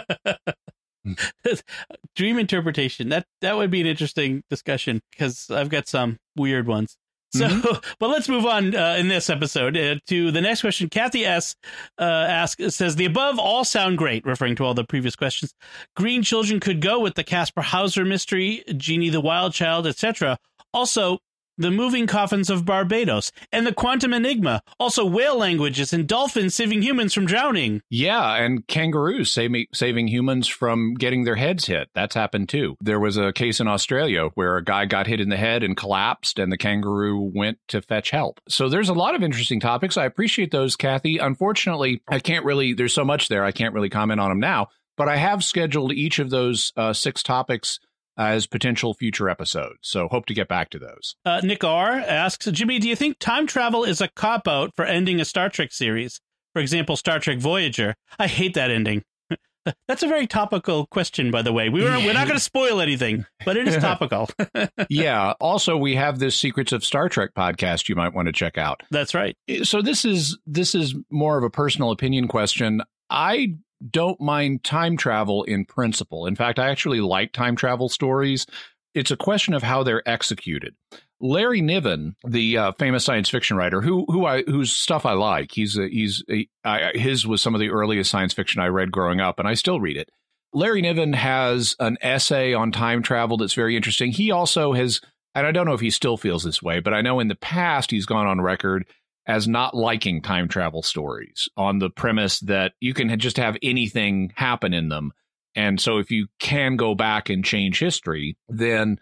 [2.17, 3.11] Dream interpretation.
[3.11, 6.97] That that would be an interesting discussion because i've got some weird ones
[7.35, 7.91] so, mm-hmm.
[7.99, 10.89] but let's move on uh, in this episode uh, to the next question.
[10.89, 11.57] Kathy S.
[11.99, 15.53] Uh, asks says the above all sound great, referring to all the previous questions.
[15.97, 20.39] Green children could go with the Kaspar Hauser mystery, Genie the Wild Child, etc.
[20.73, 21.19] Also,
[21.57, 24.63] the moving coffins of Barbados, and the quantum enigma.
[24.79, 27.83] Also, whale languages and dolphins saving humans from drowning.
[27.91, 31.89] Yeah, and kangaroos saving saving humans from getting their heads hit.
[31.95, 32.77] That's happened too.
[32.81, 35.77] There was a case in Australia where a guy got hit in the head and
[35.77, 38.41] collapsed, and the kangaroo went to fetch help.
[38.49, 39.97] So there's a lot of interesting topics.
[39.97, 41.19] I appreciate those, Kathy.
[41.19, 42.75] Unfortunately, I can't really.
[42.75, 43.45] There's so much there.
[43.45, 44.69] I can't really comment on them now.
[44.97, 47.81] But I have scheduled each of those uh, six topics
[48.17, 49.79] as potential future episodes.
[49.83, 51.17] So hope to get back to those.
[51.25, 54.85] Uh, Nick R asks Jimmy, do you think time travel is a cop out for
[54.85, 56.21] ending a Star Trek series?
[56.53, 57.95] For example, Star Trek Voyager.
[58.19, 59.03] I hate that ending.
[59.89, 61.69] That's a very topical question, by the way.
[61.69, 64.29] We were, we're not going to spoil anything, but it is topical.
[64.89, 65.33] yeah.
[65.41, 68.83] Also, we have this Secrets of Star Trek podcast you might want to check out.
[68.91, 69.37] That's right.
[69.63, 72.83] So this is this is more of a personal opinion question.
[73.11, 73.57] I
[73.91, 76.27] don't mind time travel in principle.
[76.27, 78.47] In fact, I actually like time travel stories.
[78.95, 80.75] It's a question of how they're executed.
[81.21, 85.53] Larry Niven, the uh, famous science fiction writer, who who I whose stuff I like,
[85.53, 88.93] he's a, he's a, I, his was some of the earliest science fiction I read
[88.93, 90.11] growing up, and I still read it.
[90.53, 94.13] Larry Niven has an essay on time travel that's very interesting.
[94.13, 95.01] He also has,
[95.35, 97.35] and I don't know if he still feels this way, but I know in the
[97.35, 98.87] past he's gone on record
[99.27, 104.33] as not liking time travel stories on the premise that you can just have anything
[104.37, 105.13] happen in them.
[105.55, 108.99] And so if you can go back and change history, then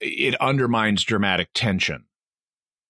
[0.00, 2.04] it undermines dramatic tension.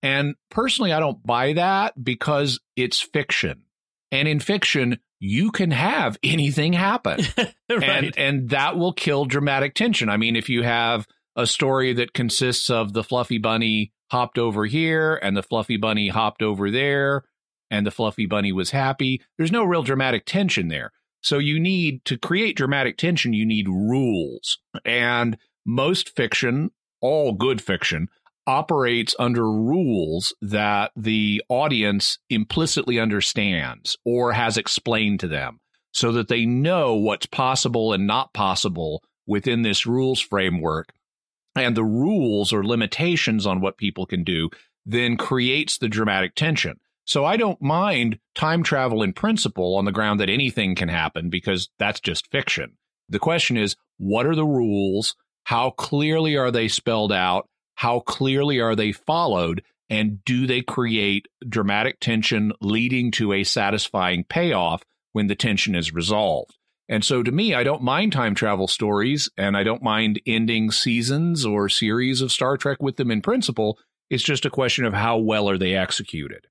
[0.02, 3.62] And personally, I don't buy that because it's fiction.
[4.10, 7.20] And in fiction, you can have anything happen.
[7.36, 7.54] right.
[7.70, 10.08] And and that will kill dramatic tension.
[10.08, 14.66] I mean, if you have a story that consists of the fluffy bunny hopped over
[14.66, 17.24] here and the fluffy bunny hopped over there
[17.70, 19.22] and the fluffy bunny was happy.
[19.38, 20.92] There's no real dramatic tension there.
[21.22, 24.58] So you need to create dramatic tension, you need rules.
[24.84, 28.08] And most fiction, all good fiction,
[28.46, 35.58] operates under rules that the audience implicitly understands or has explained to them
[35.94, 40.92] so that they know what's possible and not possible within this rules framework
[41.54, 44.50] and the rules or limitations on what people can do
[44.84, 46.80] then creates the dramatic tension.
[47.04, 51.30] So I don't mind time travel in principle on the ground that anything can happen
[51.30, 52.76] because that's just fiction.
[53.08, 55.16] The question is, what are the rules?
[55.44, 57.48] How clearly are they spelled out?
[57.74, 59.62] How clearly are they followed?
[59.90, 65.92] And do they create dramatic tension leading to a satisfying payoff when the tension is
[65.92, 66.56] resolved?
[66.92, 70.70] And so to me, I don't mind time travel stories and I don't mind ending
[70.70, 73.78] seasons or series of Star Trek with them in principle.
[74.10, 76.48] It's just a question of how well are they executed.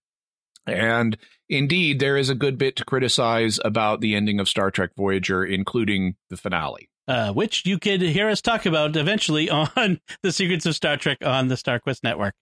[0.66, 1.16] And
[1.48, 5.46] indeed, there is a good bit to criticize about the ending of Star Trek Voyager,
[5.46, 6.90] including the finale.
[7.08, 11.20] Uh, which you could hear us talk about eventually on the Secrets of Star Trek
[11.24, 12.34] on the StarQuest Network.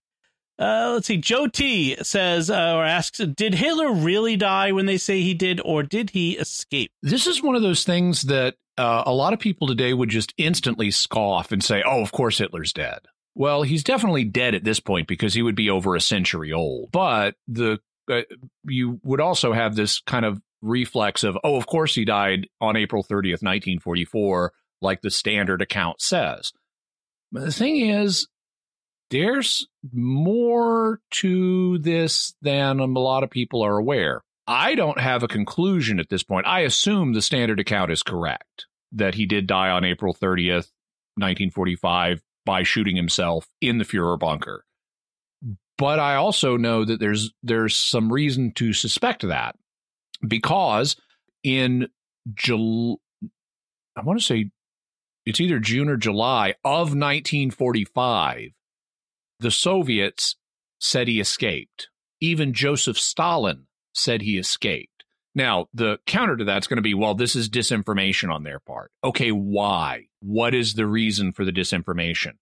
[0.60, 1.18] Uh, let's see.
[1.18, 5.62] Joe T says uh, or asks, did Hitler really die when they say he did,
[5.64, 6.92] or did he escape?
[7.02, 10.34] This is one of those things that uh, a lot of people today would just
[10.38, 13.00] instantly scoff and say, "Oh, of course Hitler's dead."
[13.36, 16.90] Well, he's definitely dead at this point because he would be over a century old.
[16.92, 18.22] But the uh,
[18.66, 22.78] you would also have this kind of reflex of, "Oh, of course he died on
[22.78, 26.54] April 30th, 1944," like the standard account says.
[27.34, 28.28] But the thing is,
[29.10, 34.24] there's more to this than a lot of people are aware.
[34.48, 36.48] I don't have a conclusion at this point.
[36.48, 40.72] I assume the standard account is correct that he did die on April 30th,
[41.16, 44.66] 1945 by shooting himself in the Fuhrer bunker.
[45.78, 49.56] But I also know that there's there's some reason to suspect that
[50.28, 50.96] because
[51.44, 51.88] in
[52.34, 52.98] July,
[53.96, 54.52] I want to say
[55.26, 58.50] it's either June or July of 1945,
[59.40, 60.36] the Soviets
[60.80, 61.90] said he escaped.
[62.22, 65.04] Even Joseph Stalin said he escaped.
[65.36, 68.92] Now, the counter to that's going to be well, this is disinformation on their part.
[69.04, 70.06] Okay, why?
[70.22, 72.34] What is the reason for the disinformation?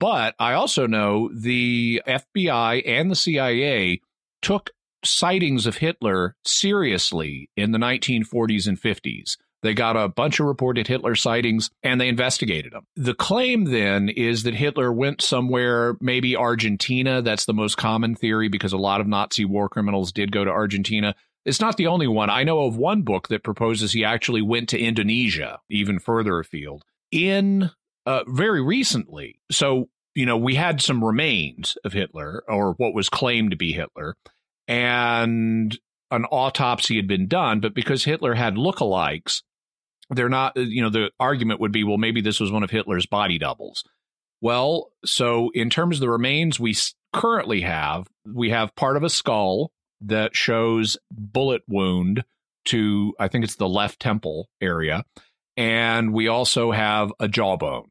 [0.00, 4.00] But I also know the FBI and the CIA
[4.42, 4.70] took
[5.04, 9.36] sightings of Hitler seriously in the 1940s and 50s.
[9.64, 12.86] They got a bunch of reported Hitler sightings and they investigated them.
[12.96, 17.22] The claim then is that Hitler went somewhere, maybe Argentina.
[17.22, 20.50] That's the most common theory because a lot of Nazi war criminals did go to
[20.50, 21.14] Argentina.
[21.46, 22.28] It's not the only one.
[22.28, 26.84] I know of one book that proposes he actually went to Indonesia, even further afield,
[27.10, 27.70] in
[28.04, 29.40] uh, very recently.
[29.50, 33.72] So, you know, we had some remains of Hitler or what was claimed to be
[33.72, 34.14] Hitler.
[34.68, 35.78] And
[36.10, 39.40] an autopsy had been done, but because Hitler had lookalikes,
[40.10, 42.70] they're not, uh, you know, the argument would be, well, maybe this was one of
[42.70, 43.84] Hitler's body doubles.
[44.40, 46.76] Well, so in terms of the remains we
[47.12, 52.24] currently have, we have part of a skull that shows bullet wound
[52.66, 55.04] to, I think it's the left temple area.
[55.56, 57.90] And we also have a jawbone.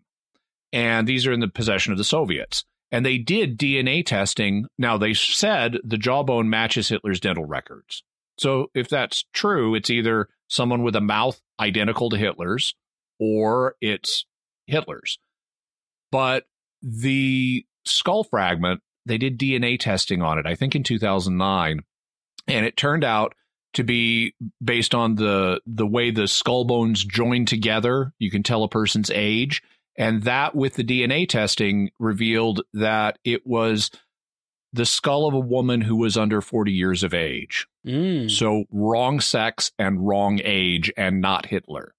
[0.71, 2.65] And these are in the possession of the Soviets.
[2.91, 4.67] And they did DNA testing.
[4.77, 8.03] Now, they said the jawbone matches Hitler's dental records.
[8.37, 12.75] So if that's true, it's either someone with a mouth identical to Hitler's
[13.19, 14.25] or it's
[14.67, 15.17] Hitler's.
[16.11, 16.45] But
[16.81, 21.81] the skull fragment, they did DNA testing on it, I think in 2009,
[22.47, 23.33] and it turned out
[23.73, 28.63] to be based on the the way the skull bones join together, you can tell
[28.63, 29.63] a person's age,
[29.97, 33.89] and that with the DNA testing revealed that it was
[34.71, 37.67] the skull of a woman who was under 40 years of age.
[37.85, 38.29] Mm.
[38.31, 41.93] So wrong sex and wrong age and not Hitler.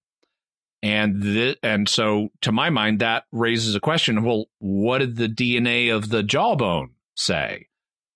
[0.81, 5.27] And th- and so to my mind that raises a question, well, what did the
[5.27, 7.67] DNA of the jawbone say?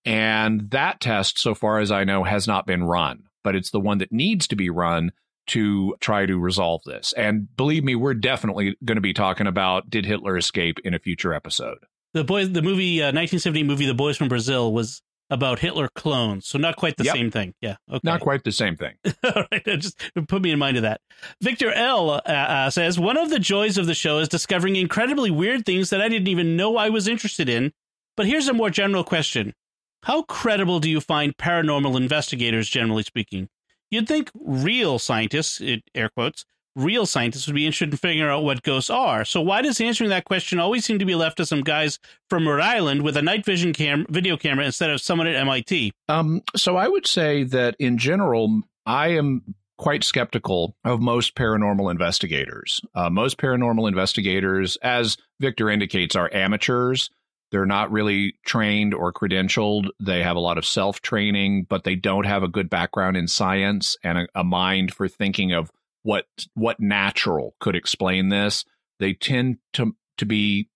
[0.04, 3.80] And that test so far as I know has not been run, but it's the
[3.80, 5.12] one that needs to be run
[5.48, 7.12] to try to resolve this.
[7.14, 10.98] And believe me, we're definitely going to be talking about did Hitler escape in a
[10.98, 11.78] future episode
[12.12, 16.46] the boys the movie uh, 1970 movie the boys from brazil was about hitler clones.
[16.46, 17.14] So not quite the yep.
[17.14, 17.54] same thing.
[17.60, 17.76] Yeah.
[17.88, 18.00] Okay.
[18.02, 18.94] Not quite the same thing.
[19.24, 19.64] All right.
[19.64, 21.00] Just put me in mind of that.
[21.40, 25.30] Victor l uh, uh, says one of the joys of the show is discovering incredibly
[25.30, 27.72] weird things that i didn't even know i was interested in.
[28.16, 29.54] But here's a more general question.
[30.02, 33.48] How credible do you find paranormal investigators generally speaking?
[33.90, 35.60] You'd think real scientists
[35.94, 36.44] air quotes
[36.76, 39.24] real scientists would be interested in figuring out what ghosts are.
[39.24, 41.98] So why does answering that question always seem to be left to some guys
[42.28, 45.92] from Rhode Island with a night vision cam- video camera instead of someone at MIT?
[46.08, 51.90] Um, so I would say that in general, I am quite skeptical of most paranormal
[51.90, 52.80] investigators.
[52.94, 57.10] Uh, most paranormal investigators, as Victor indicates, are amateurs.
[57.50, 59.88] They're not really trained or credentialed.
[59.98, 63.26] They have a lot of self training, but they don't have a good background in
[63.26, 65.72] science and a, a mind for thinking of
[66.02, 68.64] what what natural could explain this.
[68.98, 70.68] They tend to to be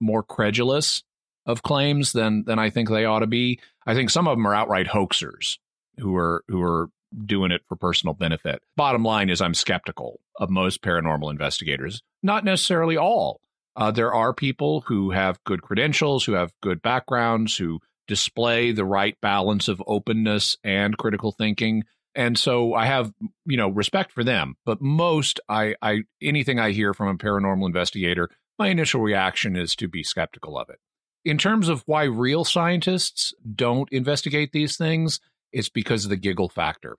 [0.00, 1.02] more credulous
[1.46, 3.60] of claims than than I think they ought to be.
[3.86, 5.58] I think some of them are outright hoaxers
[5.98, 6.88] who are who are
[7.26, 8.62] doing it for personal benefit.
[8.76, 13.40] Bottom line is I'm skeptical of most paranormal investigators, not necessarily all.
[13.76, 18.84] Uh, there are people who have good credentials, who have good backgrounds, who display the
[18.84, 21.84] right balance of openness and critical thinking.
[22.14, 23.12] And so I have,
[23.46, 24.56] you know, respect for them.
[24.64, 29.76] But most I, I anything I hear from a paranormal investigator, my initial reaction is
[29.76, 30.78] to be skeptical of it.
[31.24, 35.20] In terms of why real scientists don't investigate these things,
[35.52, 36.96] it's because of the giggle factor.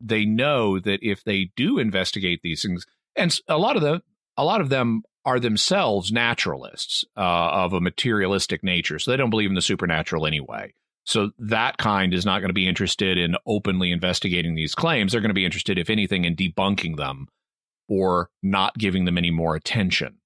[0.00, 2.86] They know that if they do investigate these things,
[3.16, 4.02] and a lot of them,
[4.36, 9.30] a lot of them are themselves naturalists uh, of a materialistic nature, so they don't
[9.30, 10.72] believe in the supernatural anyway.
[11.04, 15.12] So that kind is not going to be interested in openly investigating these claims.
[15.12, 17.26] They're going to be interested, if anything, in debunking them
[17.88, 20.18] or not giving them any more attention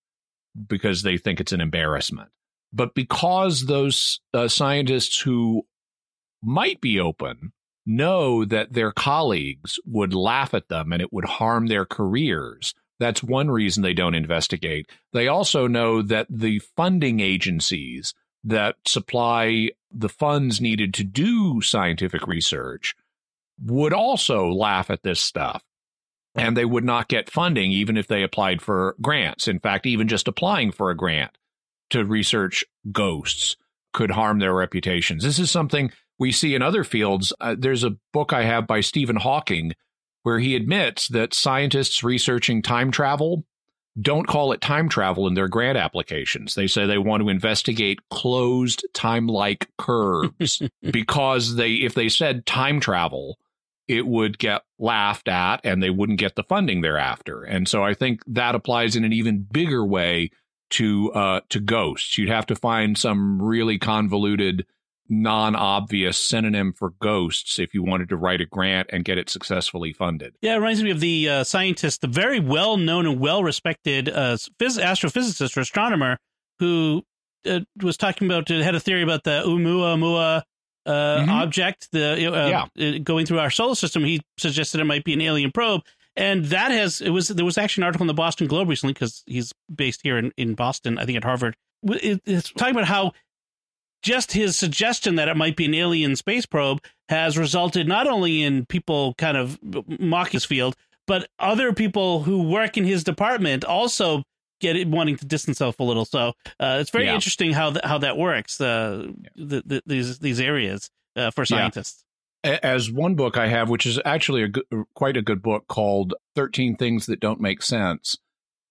[0.69, 2.31] because they think it's an embarrassment.
[2.73, 5.63] But because those uh, scientists who
[6.43, 7.53] might be open
[7.87, 13.23] know that their colleagues would laugh at them and it would harm their careers, that's
[13.23, 14.89] one reason they don't investigate.
[15.13, 18.15] They also know that the funding agencies
[18.45, 22.95] that supply the funds needed to do scientific research
[23.63, 25.63] would also laugh at this stuff
[26.35, 29.47] and they would not get funding even if they applied for grants.
[29.47, 31.31] In fact, even just applying for a grant
[31.91, 33.57] to research ghosts
[33.93, 35.23] could harm their reputations.
[35.23, 37.33] This is something we see in other fields.
[37.41, 39.73] Uh, there's a book I have by Stephen Hawking
[40.23, 43.45] where he admits that scientists researching time travel
[44.01, 46.55] don't call it time travel in their grant applications.
[46.55, 52.81] They say they want to investigate closed time-like curves because they if they said time
[52.81, 53.39] travel,
[53.87, 57.43] it would get laughed at and they wouldn't get the funding thereafter.
[57.43, 60.31] And so I think that applies in an even bigger way
[60.71, 62.19] to uh, to ghosts.
[62.19, 64.67] You'd have to find some really convoluted,
[65.09, 69.93] non-obvious synonym for ghosts if you wanted to write a grant and get it successfully
[69.93, 70.35] funded.
[70.41, 74.83] Yeah, it reminds me of the uh, scientist, the very well-known and well-respected uh, phys-
[74.83, 76.19] astrophysicist or astronomer
[76.59, 77.03] who
[77.47, 80.43] uh, was talking about uh, had a theory about the Oumuamua
[80.87, 81.31] uh, mm-hmm.
[81.31, 82.99] object, the uh, yeah.
[82.99, 84.05] going through our solar system.
[84.05, 85.83] He suggested it might be an alien probe,
[86.17, 88.93] and that has it was there was actually an article in the Boston Globe recently
[88.93, 91.57] because he's based here in, in Boston, I think at Harvard.
[91.83, 93.13] It, it's talking about how
[94.05, 98.43] just his suggestion that it might be an alien space probe has resulted not only
[98.43, 99.59] in people kind of
[99.99, 100.77] mocking his field,
[101.07, 104.23] but other people who work in his department also
[104.61, 106.05] get it, wanting to distance himself a little.
[106.05, 107.15] So uh, it's very yeah.
[107.15, 108.61] interesting how th- how that works.
[108.61, 112.05] Uh, the, the, these these areas uh, for scientists
[112.45, 116.15] as one book I have, which is actually a good, quite a good book called
[116.37, 118.19] 13 Things That Don't Make Sense.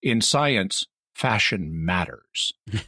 [0.02, 2.54] In science, fashion matters.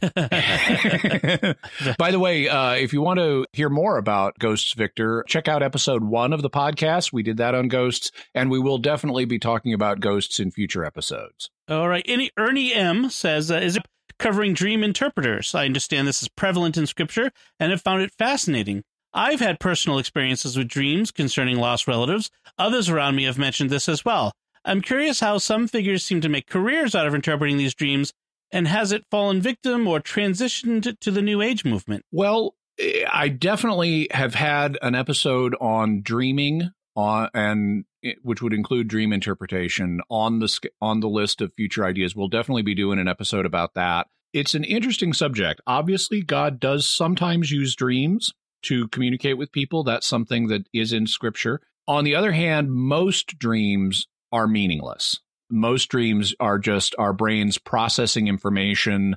[1.98, 5.62] By the way, uh, if you want to hear more about ghosts, Victor, check out
[5.62, 7.12] episode one of the podcast.
[7.12, 10.84] We did that on ghosts, and we will definitely be talking about ghosts in future
[10.84, 11.50] episodes.
[11.68, 12.04] All right.
[12.06, 13.84] Any, Ernie M says, uh, is it
[14.18, 15.54] covering dream interpreters?
[15.54, 18.82] I understand this is prevalent in scripture and have found it fascinating.
[19.12, 22.30] I've had personal experiences with dreams concerning lost relatives.
[22.58, 24.32] Others around me have mentioned this as well.
[24.66, 28.12] I'm curious how some figures seem to make careers out of interpreting these dreams,
[28.50, 32.04] and has it fallen victim or transitioned to the New Age movement?
[32.10, 37.84] Well, eh, I definitely have had an episode on dreaming on and
[38.22, 42.16] which would include dream interpretation on the on the list of future ideas.
[42.16, 44.08] We'll definitely be doing an episode about that.
[44.32, 45.60] It's an interesting subject.
[45.66, 49.84] Obviously, God does sometimes use dreams to communicate with people.
[49.84, 51.60] That's something that is in scripture.
[51.88, 55.20] On the other hand, most dreams are meaningless.
[55.50, 59.16] Most dreams are just our brains processing information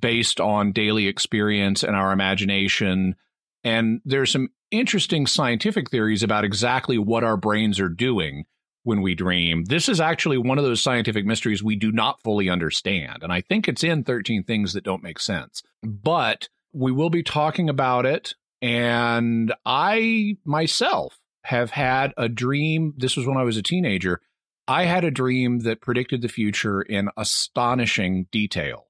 [0.00, 3.16] based on daily experience and our imagination.
[3.64, 8.44] And there's some interesting scientific theories about exactly what our brains are doing
[8.84, 9.64] when we dream.
[9.64, 13.22] This is actually one of those scientific mysteries we do not fully understand.
[13.22, 15.62] And I think it's in 13 Things That Don't Make Sense.
[15.82, 18.34] But we will be talking about it
[18.64, 22.94] and I myself have had a dream.
[22.96, 24.22] This was when I was a teenager.
[24.66, 28.86] I had a dream that predicted the future in astonishing detail.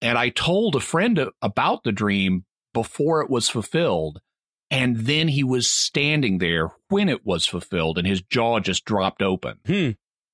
[0.00, 4.20] And I told a friend about the dream before it was fulfilled.
[4.70, 9.22] And then he was standing there when it was fulfilled and his jaw just dropped
[9.22, 9.58] open.
[9.66, 9.90] Hmm.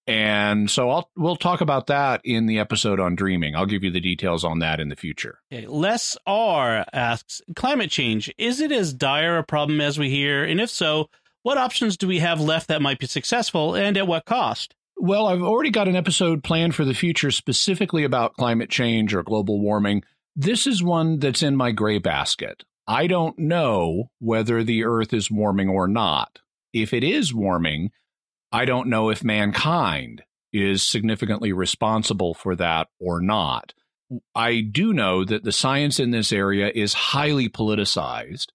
[0.06, 3.56] And so I'll we'll talk about that in the episode on dreaming.
[3.56, 5.38] I'll give you the details on that in the future.
[5.50, 5.66] Okay.
[5.66, 10.44] Les R asks, climate change, is it as dire a problem as we hear?
[10.44, 11.08] And if so,
[11.44, 14.74] what options do we have left that might be successful and at what cost?
[14.96, 19.22] Well, I've already got an episode planned for the future specifically about climate change or
[19.22, 20.04] global warming.
[20.34, 22.64] This is one that's in my gray basket.
[22.86, 26.38] I don't know whether the earth is warming or not.
[26.72, 27.90] If it is warming,
[28.50, 33.74] I don't know if mankind is significantly responsible for that or not.
[34.34, 38.46] I do know that the science in this area is highly politicized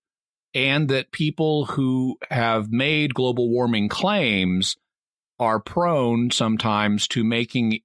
[0.54, 4.76] and that people who have made global warming claims
[5.40, 7.80] are prone sometimes to making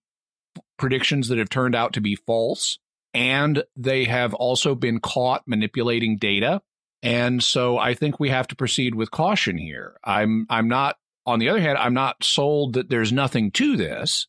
[0.77, 2.79] predictions that have turned out to be false.
[3.13, 6.63] And they have also been caught manipulating data.
[7.03, 9.97] And so I think we have to proceed with caution here.
[10.03, 10.97] I'm I'm not
[11.27, 14.27] on the other hand, I'm not sold that there's nothing to this.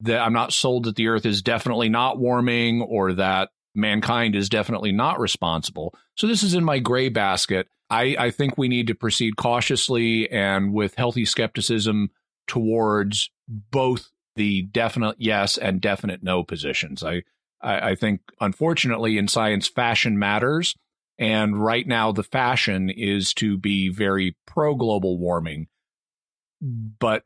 [0.00, 4.48] That I'm not sold that the earth is definitely not warming or that mankind is
[4.48, 5.94] definitely not responsible.
[6.16, 7.68] So this is in my gray basket.
[7.88, 12.10] I, I think we need to proceed cautiously and with healthy skepticism
[12.46, 17.02] towards both the definite yes and definite no positions.
[17.04, 17.22] I,
[17.62, 20.74] I, I think, unfortunately, in science, fashion matters.
[21.18, 25.68] And right now, the fashion is to be very pro global warming
[26.60, 27.22] but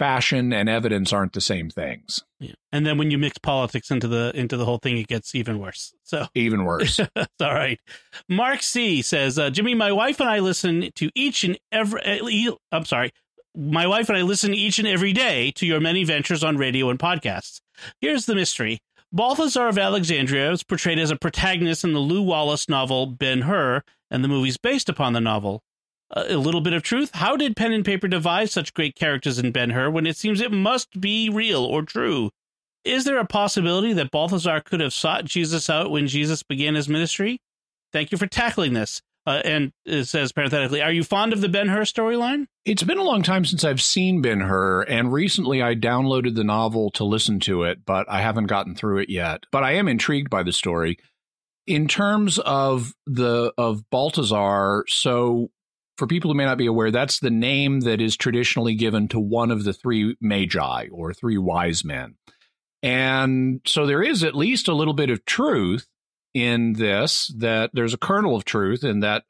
[0.00, 2.24] fashion and evidence aren't the same things.
[2.38, 2.54] Yeah.
[2.72, 5.58] And then when you mix politics into the into the whole thing, it gets even
[5.58, 5.92] worse.
[6.04, 6.98] So even worse.
[7.16, 7.78] all right.
[8.26, 12.00] Mark C says, uh, Jimmy, my wife and I listen to each and every.
[12.00, 13.12] Uh, I'm sorry.
[13.54, 16.88] My wife and I listen each and every day to your many ventures on radio
[16.88, 17.60] and podcasts.
[18.00, 18.78] Here's the mystery.
[19.12, 23.82] Balthazar of Alexandria is portrayed as a protagonist in the Lew Wallace novel Ben Hur,
[24.10, 25.62] and the movie's based upon the novel
[26.10, 27.10] a little bit of truth.
[27.14, 30.40] How did pen and paper devise such great characters in Ben Hur when it seems
[30.40, 32.30] it must be real or true?
[32.84, 36.88] Is there a possibility that Balthazar could have sought Jesus out when Jesus began his
[36.88, 37.40] ministry?
[37.92, 39.02] Thank you for tackling this.
[39.26, 42.46] Uh, and it says parenthetically, are you fond of the Ben Hur storyline?
[42.64, 46.44] It's been a long time since I've seen Ben Hur, and recently I downloaded the
[46.44, 49.44] novel to listen to it, but I haven't gotten through it yet.
[49.52, 50.96] But I am intrigued by the story.
[51.66, 55.50] In terms of the of Balthazar, so
[56.00, 59.20] for people who may not be aware, that's the name that is traditionally given to
[59.20, 62.14] one of the three magi or three wise men.
[62.82, 65.86] And so there is at least a little bit of truth
[66.32, 69.24] in this, that there's a kernel of truth in that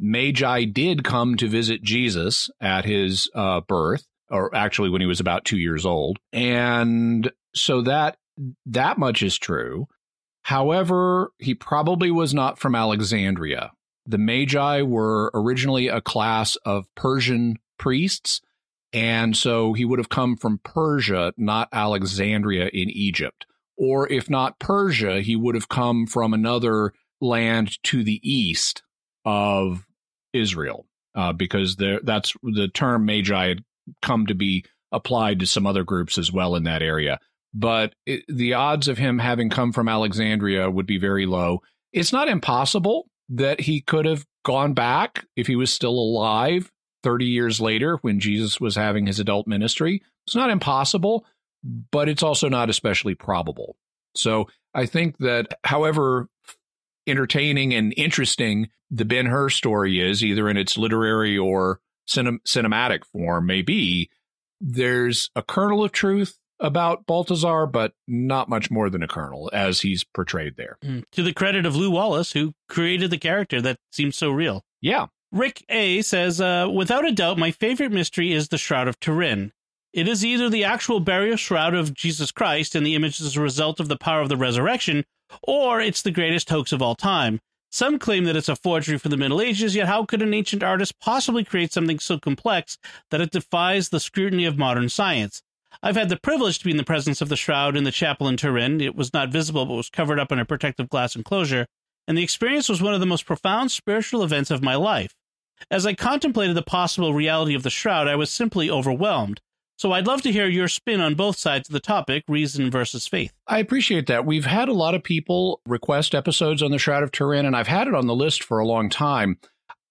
[0.00, 5.20] Magi did come to visit Jesus at his uh, birth, or actually when he was
[5.20, 6.18] about two years old.
[6.32, 8.16] And so that
[8.66, 9.86] that much is true.
[10.42, 13.70] However, he probably was not from Alexandria
[14.06, 18.40] the Magi were originally a class of Persian priests.
[18.92, 23.46] And so he would have come from Persia, not Alexandria in Egypt.
[23.76, 28.82] Or if not Persia, he would have come from another land to the east
[29.24, 29.84] of
[30.32, 33.64] Israel, uh, because there, that's the term Magi had
[34.02, 37.18] come to be applied to some other groups as well in that area.
[37.52, 41.62] But it, the odds of him having come from Alexandria would be very low.
[41.92, 46.70] It's not impossible that he could have gone back if he was still alive
[47.02, 50.02] 30 years later when Jesus was having his adult ministry.
[50.26, 51.26] It's not impossible,
[51.90, 53.76] but it's also not especially probable.
[54.14, 56.28] So I think that however
[57.06, 63.04] entertaining and interesting the Ben Hur story is, either in its literary or cinem- cinematic
[63.04, 64.10] form may be,
[64.60, 69.80] there's a kernel of truth about Balthazar, but not much more than a kernel as
[69.80, 70.78] he's portrayed there.
[70.84, 71.04] Mm.
[71.12, 74.64] To the credit of Lew Wallace, who created the character that seems so real.
[74.80, 75.06] Yeah.
[75.32, 79.52] Rick A says, uh, without a doubt, my favorite mystery is the Shroud of Turin.
[79.92, 83.40] It is either the actual burial shroud of Jesus Christ and the image is a
[83.40, 85.04] result of the power of the resurrection,
[85.42, 87.40] or it's the greatest hoax of all time.
[87.70, 90.62] Some claim that it's a forgery from the Middle Ages, yet how could an ancient
[90.62, 92.78] artist possibly create something so complex
[93.10, 95.42] that it defies the scrutiny of modern science?
[95.82, 98.28] I've had the privilege to be in the presence of the shroud in the chapel
[98.28, 98.80] in Turin.
[98.80, 101.66] It was not visible, but was covered up in a protective glass enclosure,
[102.08, 105.14] and the experience was one of the most profound spiritual events of my life.
[105.70, 109.40] As I contemplated the possible reality of the shroud, I was simply overwhelmed.
[109.78, 113.06] So I'd love to hear your spin on both sides of the topic, reason versus
[113.06, 113.34] faith.
[113.46, 114.24] I appreciate that.
[114.24, 117.66] We've had a lot of people request episodes on the Shroud of Turin, and I've
[117.66, 119.38] had it on the list for a long time.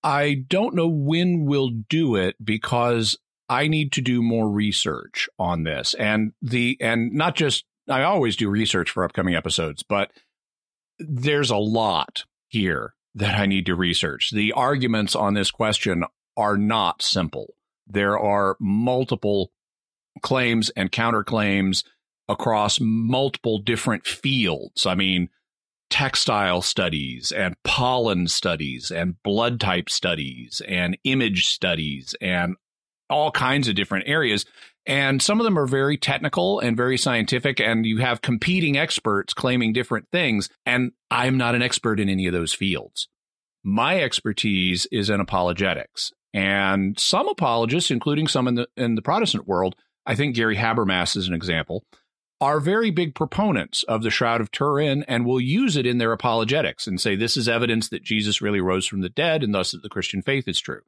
[0.03, 3.17] I don't know when we'll do it because
[3.47, 8.35] I need to do more research on this and the and not just I always
[8.35, 10.11] do research for upcoming episodes, but
[10.97, 14.31] there's a lot here that I need to research.
[14.31, 16.03] The arguments on this question
[16.35, 17.53] are not simple.
[17.87, 19.51] There are multiple
[20.21, 21.83] claims and counterclaims
[22.27, 24.85] across multiple different fields.
[24.85, 25.29] I mean,
[25.89, 32.55] textile studies and pollen studies and blood type studies and image studies and
[33.09, 34.45] all kinds of different areas.
[34.85, 39.33] And some of them are very technical and very scientific, and you have competing experts
[39.33, 40.49] claiming different things.
[40.65, 43.07] And I'm not an expert in any of those fields.
[43.63, 46.11] My expertise is in apologetics.
[46.33, 49.75] And some apologists, including some in the in the Protestant world,
[50.05, 51.83] I think Gary Habermas is an example,
[52.41, 56.11] are very big proponents of the Shroud of Turin and will use it in their
[56.11, 59.71] apologetics and say this is evidence that Jesus really rose from the dead and thus
[59.71, 60.81] that the Christian faith is true.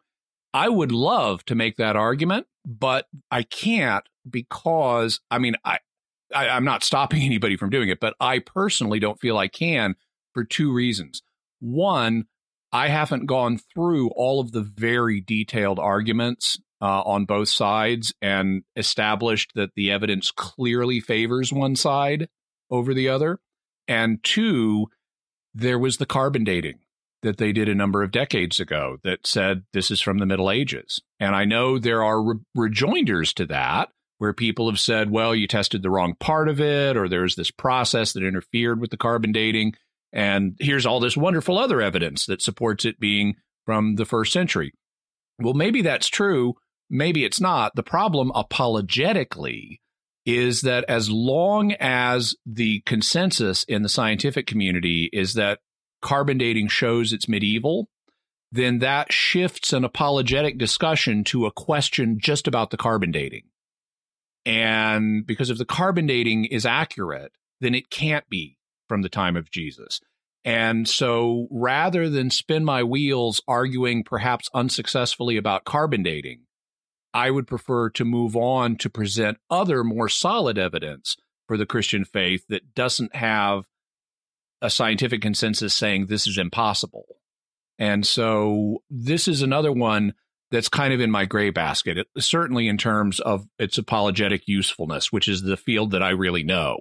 [0.53, 5.79] I would love to make that argument, but I can't because I mean I,
[6.33, 9.95] I I'm not stopping anybody from doing it, but I personally don't feel I can
[10.33, 11.21] for two reasons.
[11.59, 12.25] One,
[12.71, 18.63] I haven't gone through all of the very detailed arguments uh, on both sides and
[18.75, 22.29] established that the evidence clearly favors one side
[22.69, 23.39] over the other.
[23.87, 24.87] And two,
[25.55, 26.79] there was the carbon dating
[27.27, 30.49] that they did a number of decades ago that said this is from the Middle
[30.49, 31.01] Ages.
[31.19, 35.45] And I know there are re- rejoinders to that where people have said, well, you
[35.45, 39.33] tested the wrong part of it, or there's this process that interfered with the carbon
[39.33, 39.73] dating.
[40.13, 44.71] And here's all this wonderful other evidence that supports it being from the first century.
[45.37, 46.55] Well, maybe that's true.
[46.89, 47.75] Maybe it's not.
[47.75, 49.81] The problem apologetically
[50.25, 55.59] is that as long as the consensus in the scientific community is that
[56.01, 57.89] carbon dating shows it's medieval,
[58.51, 63.43] then that shifts an apologetic discussion to a question just about the carbon dating.
[64.45, 69.35] And because if the carbon dating is accurate, then it can't be from the time
[69.35, 69.99] of Jesus.
[70.45, 76.43] And so rather than spin my wheels arguing perhaps unsuccessfully about carbon dating,
[77.13, 81.17] I would prefer to move on to present other more solid evidence
[81.47, 83.65] for the Christian faith that doesn't have
[84.61, 87.05] a scientific consensus saying this is impossible.
[87.79, 90.13] And so this is another one
[90.49, 95.11] that's kind of in my gray basket, it, certainly in terms of its apologetic usefulness,
[95.11, 96.79] which is the field that I really know.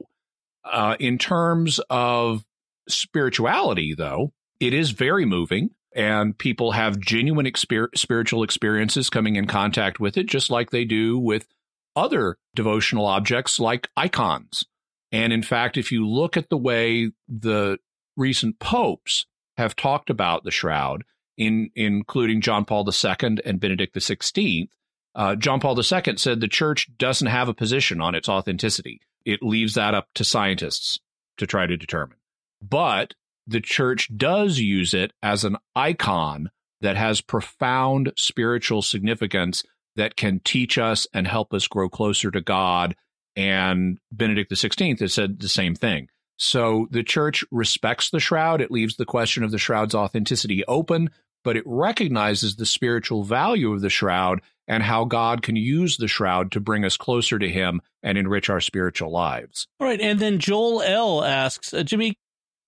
[0.64, 2.45] Uh, in terms of
[2.89, 9.47] spirituality, though, it is very moving and people have genuine exper- spiritual experiences coming in
[9.47, 11.47] contact with it, just like they do with
[11.97, 14.64] other devotional objects like icons.
[15.12, 17.78] And in fact, if you look at the way the
[18.16, 19.26] recent popes
[19.57, 21.04] have talked about the shroud,
[21.36, 24.68] in, including John Paul II and Benedict XVI,
[25.14, 29.00] uh, John Paul II said the church doesn't have a position on its authenticity.
[29.24, 30.98] It leaves that up to scientists
[31.38, 32.18] to try to determine.
[32.62, 33.14] But
[33.46, 36.50] the church does use it as an icon
[36.80, 39.62] that has profound spiritual significance
[39.94, 42.94] that can teach us and help us grow closer to God
[43.37, 46.09] and Benedict XVI has said the same thing.
[46.39, 48.61] So the church respects the shroud.
[48.61, 51.11] It leaves the question of the shroud's authenticity open,
[51.45, 56.09] but it recognizes the spiritual value of the shroud and how God can use the
[56.09, 59.66] shroud to bring us closer to Him and enrich our spiritual lives.
[59.80, 60.01] All right.
[60.01, 61.24] And then Joel L.
[61.24, 62.16] asks uh, Jimmy,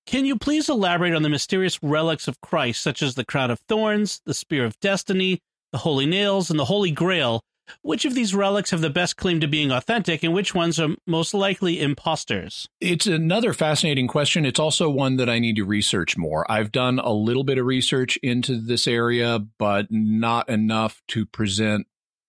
[0.07, 3.61] can you please elaborate on the mysterious relics of Christ, such as the crown of
[3.69, 5.41] thorns, the spear of destiny,
[5.73, 7.43] the holy nails, and the holy grail?
[7.83, 10.95] Which of these relics have the best claim to being authentic, and which ones are
[11.07, 12.69] most likely imposters?
[12.81, 14.47] It's another fascinating question.
[14.47, 16.51] It's also one that I need to research more.
[16.51, 21.87] I've done a little bit of research into this area, but not enough to present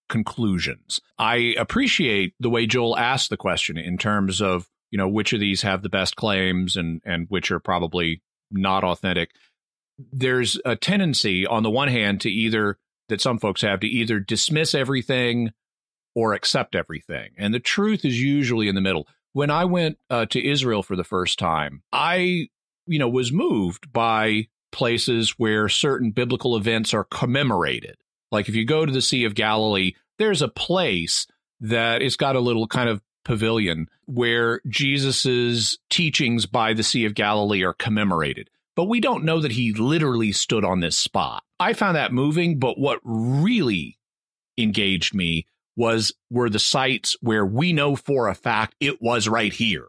[0.10, 1.00] conclusions.
[1.18, 5.40] I appreciate the way Joel asked the question in terms of, you know, which of
[5.40, 8.22] these have the best claims and and which are probably
[8.52, 9.32] not authentic.
[10.12, 12.78] There's a tendency on the one hand to either
[13.10, 15.51] that some folks have to either dismiss everything
[16.16, 17.30] or accept everything.
[17.38, 19.07] And the truth is usually in the middle.
[19.34, 22.47] When I went uh, to Israel for the first time, I,
[22.88, 27.97] you know, was moved by places where certain biblical events are commemorated.
[28.32, 31.28] Like if you go to the Sea of Galilee, there's a place
[31.62, 37.14] that it's got a little kind of pavilion where Jesus's teachings by the Sea of
[37.14, 38.49] Galilee are commemorated
[38.80, 41.44] but we don't know that he literally stood on this spot.
[41.60, 44.00] I found that moving, but what really
[44.58, 49.52] engaged me was were the sites where we know for a fact it was right
[49.52, 49.88] here.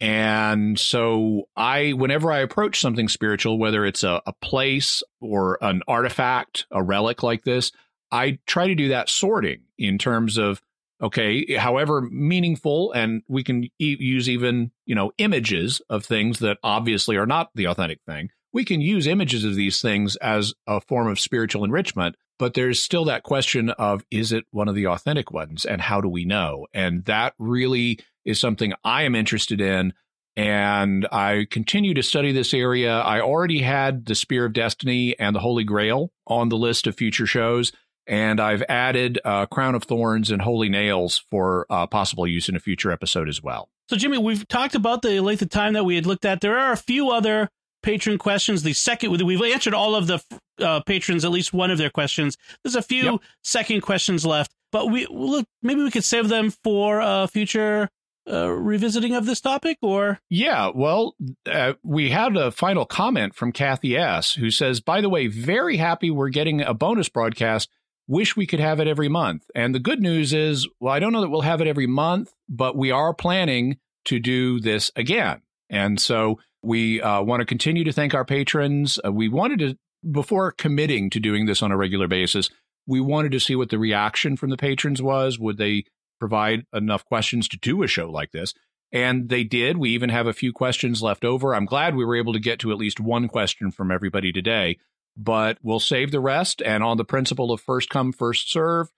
[0.00, 5.82] And so I, whenever I approach something spiritual, whether it's a, a place or an
[5.88, 7.72] artifact, a relic like this,
[8.12, 10.62] I try to do that sorting in terms of
[11.02, 16.58] okay however meaningful and we can e- use even you know images of things that
[16.62, 20.80] obviously are not the authentic thing we can use images of these things as a
[20.80, 24.88] form of spiritual enrichment But there's still that question of is it one of the
[24.88, 26.66] authentic ones and how do we know?
[26.74, 29.92] And that really is something I am interested in.
[30.34, 32.98] And I continue to study this area.
[32.98, 36.96] I already had the Spear of Destiny and the Holy Grail on the list of
[36.96, 37.70] future shows.
[38.06, 42.56] And I've added uh, Crown of Thorns and Holy Nails for uh, possible use in
[42.56, 43.68] a future episode as well.
[43.88, 46.40] So, Jimmy, we've talked about the length of time that we had looked at.
[46.40, 47.48] There are a few other
[47.82, 48.62] patron questions.
[48.62, 50.20] The second, we've answered all of the
[50.58, 52.36] uh, patrons, at least one of their questions.
[52.62, 53.20] There's a few yep.
[53.42, 57.88] second questions left, but we look, maybe we could save them for a future
[58.30, 61.16] uh, revisiting of this topic or yeah well
[61.50, 65.76] uh, we had a final comment from kathy s who says by the way very
[65.76, 67.68] happy we're getting a bonus broadcast
[68.08, 71.12] wish we could have it every month and the good news is well i don't
[71.12, 75.40] know that we'll have it every month but we are planning to do this again
[75.70, 79.78] and so we uh, want to continue to thank our patrons uh, we wanted to
[80.10, 82.50] before committing to doing this on a regular basis
[82.86, 85.84] we wanted to see what the reaction from the patrons was would they
[86.22, 88.54] provide enough questions to do a show like this.
[88.92, 89.76] And they did.
[89.76, 91.52] We even have a few questions left over.
[91.52, 94.78] I'm glad we were able to get to at least one question from everybody today,
[95.16, 96.62] but we'll save the rest.
[96.64, 98.88] And on the principle of first come, first serve,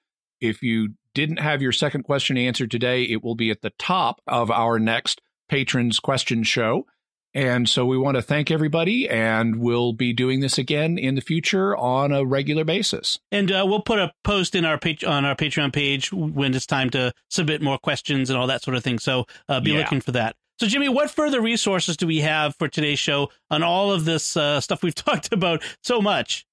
[0.41, 4.21] if you didn't have your second question answered today, it will be at the top
[4.27, 6.87] of our next patrons question show.
[7.37, 11.21] And so we want to thank everybody, and we'll be doing this again in the
[11.21, 13.19] future on a regular basis.
[13.33, 16.65] And uh, we'll put a post in our page on our Patreon page when it's
[16.65, 19.01] time to submit more questions and all that sort of thing.
[19.01, 19.79] So uh, be yeah.
[19.79, 20.37] looking for that.
[20.61, 24.36] So, Jimmy, what further resources do we have for today's show on all of this
[24.36, 26.46] uh, stuff we've talked about so much?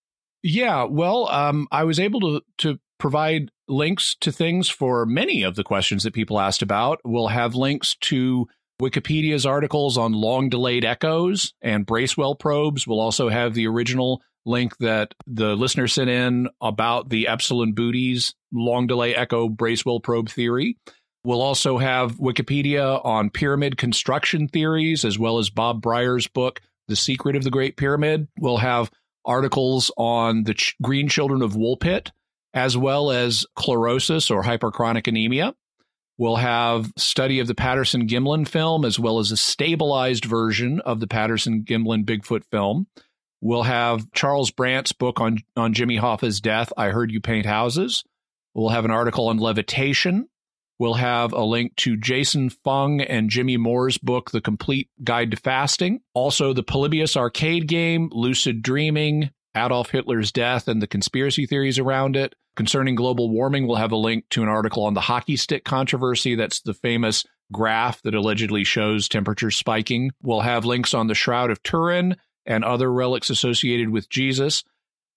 [0.44, 5.56] Yeah, well, um, I was able to to provide links to things for many of
[5.56, 7.00] the questions that people asked about.
[7.04, 8.48] We'll have links to
[8.82, 14.78] Wikipedia's articles on long delayed echoes and Bracewell probes We'll also have the original link
[14.78, 20.78] that the listener sent in about the Epsilon Bootes long delay echo Bracewell probe theory.
[21.24, 26.96] We'll also have Wikipedia on pyramid construction theories, as well as Bob Brier's book, The
[26.96, 28.28] Secret of the Great Pyramid.
[28.40, 28.90] We'll have
[29.24, 32.10] articles on the ch- green children of Woolpit,
[32.54, 35.54] as well as chlorosis or hypochromic anemia.
[36.18, 41.00] We'll have study of the Patterson Gimlin film as well as a stabilized version of
[41.00, 42.88] the Patterson Gimlin Bigfoot film.
[43.42, 48.04] We'll have Charles Brandt's book on, on Jimmy Hoffa's death, I Heard You Paint Houses.
[48.54, 50.28] We'll have an article on levitation.
[50.82, 55.38] We'll have a link to Jason Fung and Jimmy Moore's book, The Complete Guide to
[55.38, 56.00] Fasting.
[56.16, 62.16] Also, the Polybius arcade game, Lucid Dreaming, Adolf Hitler's death and the conspiracy theories around
[62.16, 62.34] it.
[62.56, 66.34] Concerning global warming, we'll have a link to an article on the hockey stick controversy.
[66.34, 70.10] That's the famous graph that allegedly shows temperature spiking.
[70.24, 72.18] We'll have links on the Shroud of Turin
[72.48, 74.64] and other relics associated with Jesus.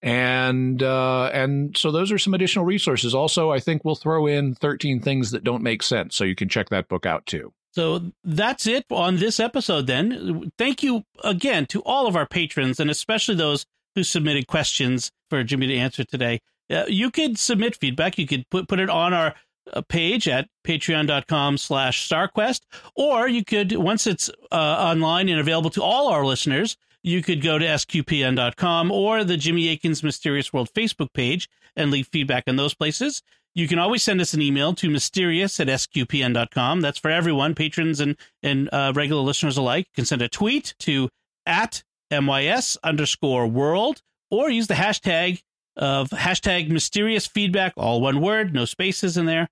[0.01, 3.15] And uh, and so those are some additional resources.
[3.15, 6.49] Also, I think we'll throw in 13 things that don't make sense, so you can
[6.49, 7.53] check that book out too.
[7.71, 9.87] So that's it on this episode.
[9.87, 13.65] Then, thank you again to all of our patrons, and especially those
[13.95, 16.39] who submitted questions for Jimmy to answer today.
[16.69, 18.17] Uh, you could submit feedback.
[18.17, 19.35] You could put, put it on our
[19.73, 22.61] uh, page at patreon.com slash starquest
[22.95, 27.41] or you could once it's uh, online and available to all our listeners you could
[27.41, 32.55] go to sqpn.com or the jimmy akin's mysterious world facebook page and leave feedback in
[32.55, 33.21] those places.
[33.53, 37.99] You can always send us an email to mysterious at sqpn.com that's for everyone patrons
[37.99, 39.87] and, and uh, regular listeners alike.
[39.89, 41.09] You can send a tweet to
[41.45, 45.41] at mys underscore world or use the hashtag
[45.77, 49.47] of hashtag mysterious feedback, all one word, no spaces in there.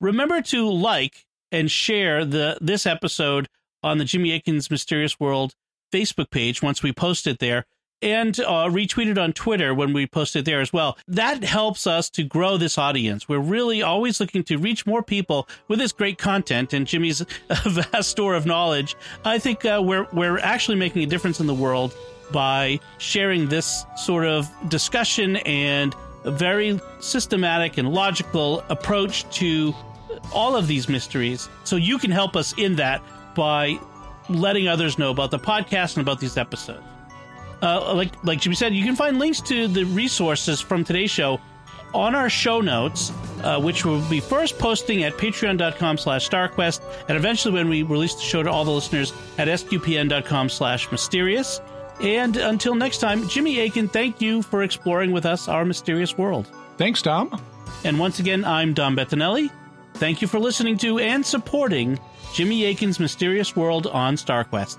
[0.00, 3.48] Remember to like and share the this episode
[3.82, 5.54] on the Jimmy Akin's Mysterious World
[5.92, 7.66] Facebook page once we post it there,
[8.02, 10.98] and uh, retweet it on Twitter when we post it there as well.
[11.06, 13.28] That helps us to grow this audience.
[13.28, 17.20] We're really always looking to reach more people with this great content and Jimmy's
[17.66, 18.96] vast store of knowledge.
[19.24, 21.94] I think uh, we're we're actually making a difference in the world
[22.32, 29.74] by sharing this sort of discussion and a very systematic and logical approach to
[30.32, 31.48] all of these mysteries.
[31.64, 33.02] So you can help us in that
[33.34, 33.78] by
[34.28, 36.82] letting others know about the podcast and about these episodes.
[37.62, 41.40] Uh, like like Jimmy said, you can find links to the resources from today's show
[41.94, 43.12] on our show notes,
[43.42, 48.14] uh, which will be first posting at patreon.com slash starquest, and eventually when we release
[48.14, 51.60] the show to all the listeners at sqpn.com slash mysterious.
[52.00, 56.50] And until next time, Jimmy Akin, thank you for exploring with us our mysterious world.
[56.78, 57.40] Thanks, Dom.
[57.84, 59.50] And once again, I'm Dom Bettinelli.
[59.94, 62.00] Thank you for listening to and supporting
[62.32, 64.78] Jimmy Akin's Mysterious World on StarQuest.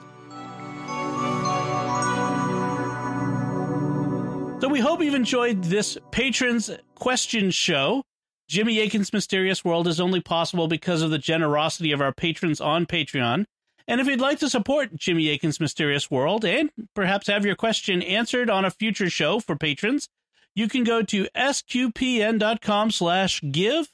[4.62, 8.04] So we hope you've enjoyed this patrons question show.
[8.48, 12.86] Jimmy Akin's Mysterious World is only possible because of the generosity of our patrons on
[12.86, 13.46] Patreon.
[13.88, 18.02] And if you'd like to support Jimmy Akin's Mysterious World and perhaps have your question
[18.02, 20.08] answered on a future show for patrons,
[20.56, 23.92] you can go to sqpn.com slash give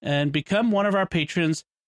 [0.00, 1.64] and become one of our patrons.